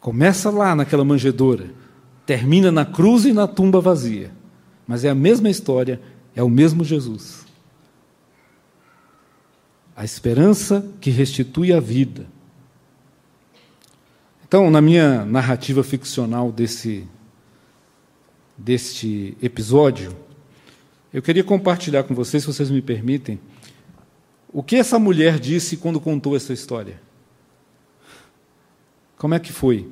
Começa 0.00 0.50
lá 0.50 0.74
naquela 0.74 1.04
manjedoura 1.04 1.84
termina 2.26 2.72
na 2.72 2.84
cruz 2.84 3.24
e 3.24 3.32
na 3.32 3.46
tumba 3.46 3.80
vazia. 3.80 4.30
Mas 4.86 5.04
é 5.04 5.10
a 5.10 5.14
mesma 5.14 5.48
história 5.48 6.00
é 6.34 6.42
o 6.42 6.48
mesmo 6.48 6.84
Jesus. 6.84 7.44
A 9.96 10.04
esperança 10.04 10.86
que 11.00 11.10
restitui 11.10 11.72
a 11.72 11.80
vida. 11.80 12.26
Então, 14.46 14.70
na 14.70 14.80
minha 14.80 15.24
narrativa 15.24 15.82
ficcional 15.82 16.50
desse, 16.50 17.06
deste 18.58 19.36
episódio, 19.40 20.14
eu 21.12 21.22
queria 21.22 21.44
compartilhar 21.44 22.02
com 22.04 22.14
vocês, 22.14 22.42
se 22.42 22.46
vocês 22.46 22.70
me 22.70 22.82
permitem, 22.82 23.38
o 24.54 24.62
que 24.62 24.76
essa 24.76 25.00
mulher 25.00 25.40
disse 25.40 25.76
quando 25.76 26.00
contou 26.00 26.36
essa 26.36 26.52
história. 26.52 27.02
Como 29.18 29.34
é 29.34 29.40
que 29.40 29.52
foi? 29.52 29.90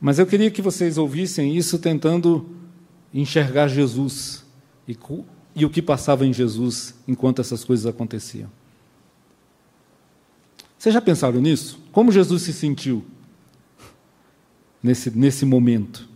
Mas 0.00 0.18
eu 0.18 0.26
queria 0.26 0.50
que 0.50 0.60
vocês 0.60 0.98
ouvissem 0.98 1.56
isso 1.56 1.78
tentando 1.78 2.50
enxergar 3.14 3.68
Jesus 3.68 4.44
e, 4.88 4.98
e 5.54 5.64
o 5.64 5.70
que 5.70 5.80
passava 5.80 6.26
em 6.26 6.32
Jesus 6.32 6.96
enquanto 7.06 7.40
essas 7.40 7.62
coisas 7.62 7.86
aconteciam. 7.86 8.50
Vocês 10.76 10.92
já 10.92 11.00
pensaram 11.00 11.40
nisso? 11.40 11.78
Como 11.92 12.10
Jesus 12.10 12.42
se 12.42 12.52
sentiu 12.52 13.04
nesse, 14.82 15.16
nesse 15.16 15.46
momento? 15.46 16.08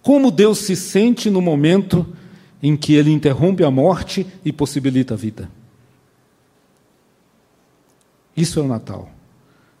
Como 0.00 0.30
Deus 0.30 0.58
se 0.58 0.76
sente 0.76 1.28
no 1.28 1.40
momento 1.40 2.06
em 2.62 2.76
que 2.76 2.94
ele 2.94 3.10
interrompe 3.10 3.64
a 3.64 3.70
morte 3.70 4.24
e 4.44 4.52
possibilita 4.52 5.14
a 5.14 5.16
vida? 5.16 5.50
Isso 8.40 8.58
é 8.58 8.62
o 8.62 8.66
Natal. 8.66 9.10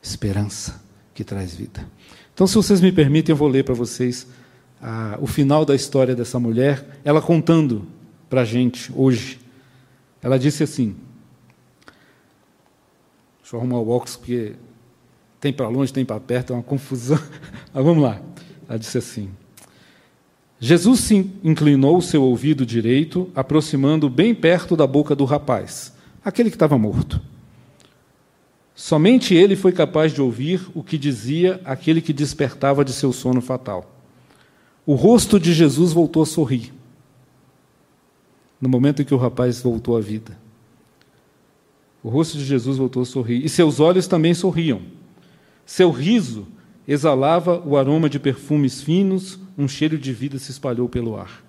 Esperança 0.02 0.82
que 1.14 1.24
traz 1.24 1.54
vida. 1.54 1.86
Então, 2.34 2.46
se 2.46 2.54
vocês 2.54 2.78
me 2.78 2.92
permitem, 2.92 3.32
eu 3.32 3.36
vou 3.36 3.48
ler 3.48 3.64
para 3.64 3.74
vocês 3.74 4.26
ah, 4.82 5.18
o 5.18 5.26
final 5.26 5.64
da 5.64 5.74
história 5.74 6.14
dessa 6.14 6.38
mulher, 6.38 7.00
ela 7.02 7.22
contando 7.22 7.86
para 8.28 8.42
a 8.42 8.44
gente 8.44 8.92
hoje. 8.94 9.40
Ela 10.20 10.38
disse 10.38 10.62
assim: 10.62 10.94
Deixa 13.40 13.56
eu 13.56 13.60
arrumar 13.60 13.78
o 13.78 13.88
óculos, 13.88 14.16
porque 14.16 14.52
tem 15.40 15.54
para 15.54 15.66
longe, 15.68 15.90
tem 15.90 16.04
para 16.04 16.20
perto, 16.20 16.52
é 16.52 16.56
uma 16.56 16.62
confusão. 16.62 17.18
Mas 17.72 17.82
vamos 17.84 18.02
lá. 18.02 18.20
Ela 18.68 18.78
disse 18.78 18.98
assim: 18.98 19.30
Jesus 20.58 21.00
se 21.00 21.14
inclinou 21.42 22.02
seu 22.02 22.22
ouvido 22.22 22.66
direito, 22.66 23.30
aproximando 23.34 24.10
bem 24.10 24.34
perto 24.34 24.76
da 24.76 24.86
boca 24.86 25.16
do 25.16 25.24
rapaz, 25.24 25.94
aquele 26.22 26.50
que 26.50 26.56
estava 26.56 26.76
morto. 26.76 27.20
Somente 28.80 29.34
ele 29.34 29.56
foi 29.56 29.72
capaz 29.72 30.10
de 30.10 30.22
ouvir 30.22 30.66
o 30.74 30.82
que 30.82 30.96
dizia 30.96 31.60
aquele 31.66 32.00
que 32.00 32.14
despertava 32.14 32.82
de 32.82 32.94
seu 32.94 33.12
sono 33.12 33.42
fatal. 33.42 33.94
O 34.86 34.94
rosto 34.94 35.38
de 35.38 35.52
Jesus 35.52 35.92
voltou 35.92 36.22
a 36.22 36.26
sorrir, 36.26 36.72
no 38.58 38.70
momento 38.70 39.02
em 39.02 39.04
que 39.04 39.12
o 39.12 39.18
rapaz 39.18 39.60
voltou 39.60 39.98
à 39.98 40.00
vida. 40.00 40.34
O 42.02 42.08
rosto 42.08 42.38
de 42.38 42.44
Jesus 42.46 42.78
voltou 42.78 43.02
a 43.02 43.04
sorrir, 43.04 43.44
e 43.44 43.50
seus 43.50 43.80
olhos 43.80 44.06
também 44.06 44.32
sorriam. 44.32 44.80
Seu 45.66 45.90
riso 45.90 46.48
exalava 46.88 47.60
o 47.60 47.76
aroma 47.76 48.08
de 48.08 48.18
perfumes 48.18 48.80
finos, 48.80 49.38
um 49.58 49.68
cheiro 49.68 49.98
de 49.98 50.10
vida 50.10 50.38
se 50.38 50.52
espalhou 50.52 50.88
pelo 50.88 51.18
ar. 51.18 51.44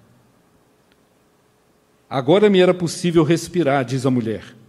Agora 2.09 2.49
me 2.49 2.59
era 2.59 2.73
possível 2.73 3.23
respirar, 3.23 3.85
diz 3.85 4.05
a 4.05 4.11
mulher 4.11 4.60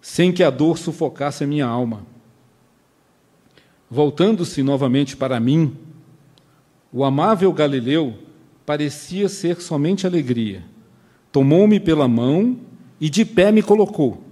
sem 0.00 0.32
que 0.32 0.42
a 0.42 0.50
dor 0.50 0.78
sufocasse 0.78 1.44
a 1.44 1.46
minha 1.46 1.66
alma. 1.66 2.06
Voltando-se 3.90 4.62
novamente 4.62 5.16
para 5.16 5.40
mim, 5.40 5.76
o 6.92 7.04
amável 7.04 7.52
Galileu 7.52 8.14
parecia 8.64 9.28
ser 9.28 9.60
somente 9.60 10.06
alegria. 10.06 10.64
Tomou-me 11.32 11.78
pela 11.80 12.06
mão 12.08 12.58
e 13.00 13.10
de 13.10 13.24
pé 13.24 13.50
me 13.50 13.62
colocou. 13.62 14.22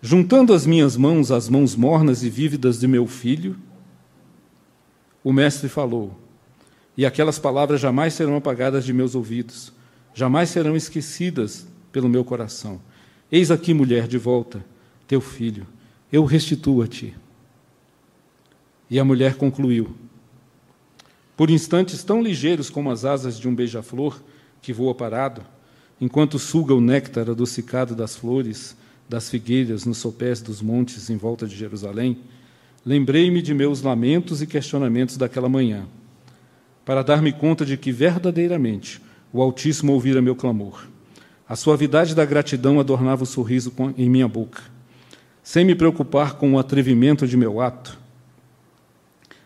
Juntando 0.00 0.52
as 0.54 0.64
minhas 0.64 0.96
mãos 0.96 1.30
às 1.30 1.48
mãos 1.48 1.74
mornas 1.74 2.22
e 2.22 2.30
vívidas 2.30 2.78
de 2.78 2.86
meu 2.86 3.06
filho, 3.06 3.56
o 5.24 5.32
Mestre 5.32 5.68
falou, 5.68 6.16
e 6.96 7.04
aquelas 7.04 7.38
palavras 7.38 7.80
jamais 7.80 8.14
serão 8.14 8.36
apagadas 8.36 8.84
de 8.84 8.92
meus 8.92 9.14
ouvidos, 9.14 9.72
jamais 10.14 10.48
serão 10.50 10.76
esquecidas 10.76 11.66
pelo 11.90 12.08
meu 12.08 12.24
coração. 12.24 12.80
Eis 13.30 13.50
aqui, 13.50 13.74
mulher, 13.74 14.08
de 14.08 14.16
volta, 14.16 14.64
teu 15.06 15.20
filho, 15.20 15.66
eu 16.10 16.24
restituo 16.24 16.80
a 16.80 16.86
ti. 16.86 17.14
E 18.88 18.98
a 18.98 19.04
mulher 19.04 19.34
concluiu: 19.34 19.94
Por 21.36 21.50
instantes 21.50 22.02
tão 22.02 22.22
ligeiros 22.22 22.70
como 22.70 22.90
as 22.90 23.04
asas 23.04 23.38
de 23.38 23.46
um 23.46 23.54
beija-flor 23.54 24.18
que 24.62 24.72
voa 24.72 24.94
parado, 24.94 25.42
enquanto 26.00 26.38
suga 26.38 26.74
o 26.74 26.80
néctar 26.80 27.28
adocicado 27.28 27.94
das 27.94 28.16
flores, 28.16 28.74
das 29.06 29.28
figueiras 29.28 29.84
nos 29.84 29.98
sopés 29.98 30.40
dos 30.40 30.62
montes 30.62 31.10
em 31.10 31.16
volta 31.18 31.46
de 31.46 31.54
Jerusalém, 31.54 32.18
lembrei-me 32.84 33.42
de 33.42 33.52
meus 33.52 33.82
lamentos 33.82 34.40
e 34.40 34.46
questionamentos 34.46 35.18
daquela 35.18 35.50
manhã, 35.50 35.86
para 36.82 37.02
dar-me 37.02 37.32
conta 37.32 37.66
de 37.66 37.76
que 37.76 37.92
verdadeiramente 37.92 39.02
o 39.30 39.42
Altíssimo 39.42 39.92
ouvira 39.92 40.22
meu 40.22 40.34
clamor 40.34 40.86
a 41.48 41.56
suavidade 41.56 42.14
da 42.14 42.26
gratidão 42.26 42.78
adornava 42.78 43.22
o 43.22 43.26
sorriso 43.26 43.72
em 43.96 44.10
minha 44.10 44.28
boca. 44.28 44.62
Sem 45.42 45.64
me 45.64 45.74
preocupar 45.74 46.34
com 46.34 46.52
o 46.52 46.58
atrevimento 46.58 47.26
de 47.26 47.38
meu 47.38 47.58
ato, 47.58 47.98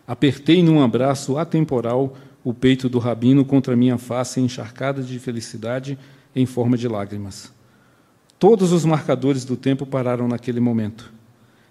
apertei 0.05 0.63
num 0.63 0.83
abraço 0.83 1.39
atemporal 1.39 2.17
o 2.43 2.53
peito 2.53 2.89
do 2.89 2.99
rabino 2.99 3.45
contra 3.45 3.77
minha 3.77 3.97
face 3.97 4.41
encharcada 4.41 5.01
de 5.01 5.17
felicidade 5.21 5.97
em 6.35 6.45
forma 6.45 6.77
de 6.77 6.89
lágrimas. 6.89 7.53
Todos 8.37 8.73
os 8.73 8.85
marcadores 8.85 9.45
do 9.45 9.57
tempo 9.57 9.87
pararam 9.87 10.27
naquele 10.27 10.59
momento. 10.59 11.13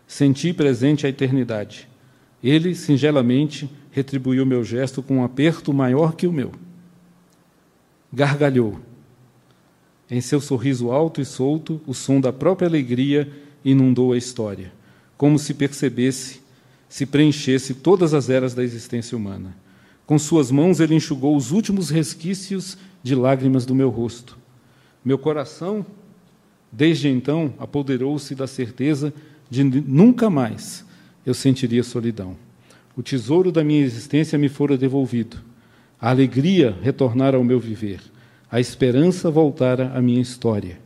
Senti 0.08 0.54
presente 0.54 1.06
a 1.06 1.10
eternidade. 1.10 1.90
Ele, 2.42 2.74
singelamente, 2.74 3.70
retribuiu 3.92 4.46
meu 4.46 4.64
gesto 4.64 5.04
com 5.04 5.18
um 5.18 5.24
aperto 5.26 5.74
maior 5.74 6.16
que 6.16 6.26
o 6.26 6.32
meu. 6.32 6.54
Gargalhou 8.14 8.80
em 10.12 10.20
seu 10.20 10.42
sorriso 10.42 10.92
alto 10.92 11.22
e 11.22 11.26
solto, 11.26 11.80
o 11.88 11.94
som 11.94 12.20
da 12.20 12.34
própria 12.34 12.68
alegria 12.68 13.32
inundou 13.64 14.12
a 14.12 14.18
história, 14.18 14.74
como 15.18 15.40
se 15.40 15.54
percebesse, 15.54 16.42
se 16.90 17.06
preenchesse 17.06 17.76
todas 17.76 18.14
as 18.14 18.30
eras 18.30 18.54
da 18.54 18.62
existência 18.62 19.18
humana. 19.18 19.56
Com 20.06 20.20
suas 20.20 20.52
mãos 20.52 20.82
ele 20.82 20.96
enxugou 20.96 21.34
os 21.34 21.52
últimos 21.52 21.90
resquícios 21.90 22.78
de 23.02 23.16
lágrimas 23.16 23.66
do 23.66 23.74
meu 23.74 23.90
rosto. 23.90 24.38
Meu 25.04 25.18
coração, 25.18 25.86
desde 26.70 27.08
então, 27.08 27.54
apoderou-se 27.58 28.36
da 28.36 28.48
certeza 28.48 29.14
de 29.50 29.64
nunca 29.64 30.30
mais 30.30 30.86
eu 31.26 31.34
sentiria 31.34 31.84
solidão. 31.84 32.36
O 32.98 33.02
tesouro 33.02 33.50
da 33.50 33.64
minha 33.64 33.82
existência 33.82 34.38
me 34.38 34.50
fora 34.50 34.78
devolvido. 34.78 35.38
A 36.02 36.10
alegria 36.10 36.78
retornara 36.82 37.38
ao 37.38 37.44
meu 37.46 37.62
viver 37.62 38.02
a 38.52 38.60
esperança 38.60 39.32
voltara 39.32 39.92
à 39.96 40.02
minha 40.02 40.22
história. 40.22 40.78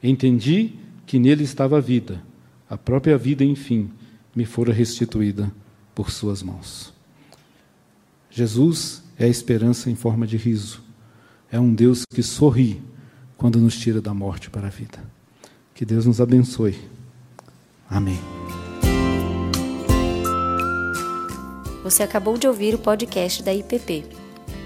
Entendi 0.00 0.74
que 1.04 1.18
nele 1.18 1.42
estava 1.42 1.78
a 1.78 1.80
vida, 1.80 2.22
a 2.68 2.78
própria 2.78 3.18
vida, 3.18 3.42
enfim, 3.42 3.90
me 4.34 4.44
fora 4.44 4.72
restituída 4.72 5.50
por 5.92 6.10
suas 6.10 6.40
mãos. 6.40 6.92
Jesus 8.30 9.02
é 9.18 9.24
a 9.24 9.28
esperança 9.28 9.90
em 9.90 9.96
forma 9.96 10.24
de 10.24 10.36
riso. 10.36 10.82
É 11.50 11.58
um 11.58 11.74
Deus 11.74 12.04
que 12.08 12.22
sorri 12.22 12.80
quando 13.36 13.58
nos 13.58 13.76
tira 13.76 14.00
da 14.00 14.14
morte 14.14 14.48
para 14.48 14.68
a 14.68 14.70
vida. 14.70 15.02
Que 15.74 15.84
Deus 15.84 16.06
nos 16.06 16.20
abençoe. 16.20 16.78
Amém. 17.88 18.18
Você 21.82 22.04
acabou 22.04 22.38
de 22.38 22.46
ouvir 22.46 22.74
o 22.74 22.78
podcast 22.78 23.42
da 23.42 23.52
IPP. 23.52 24.19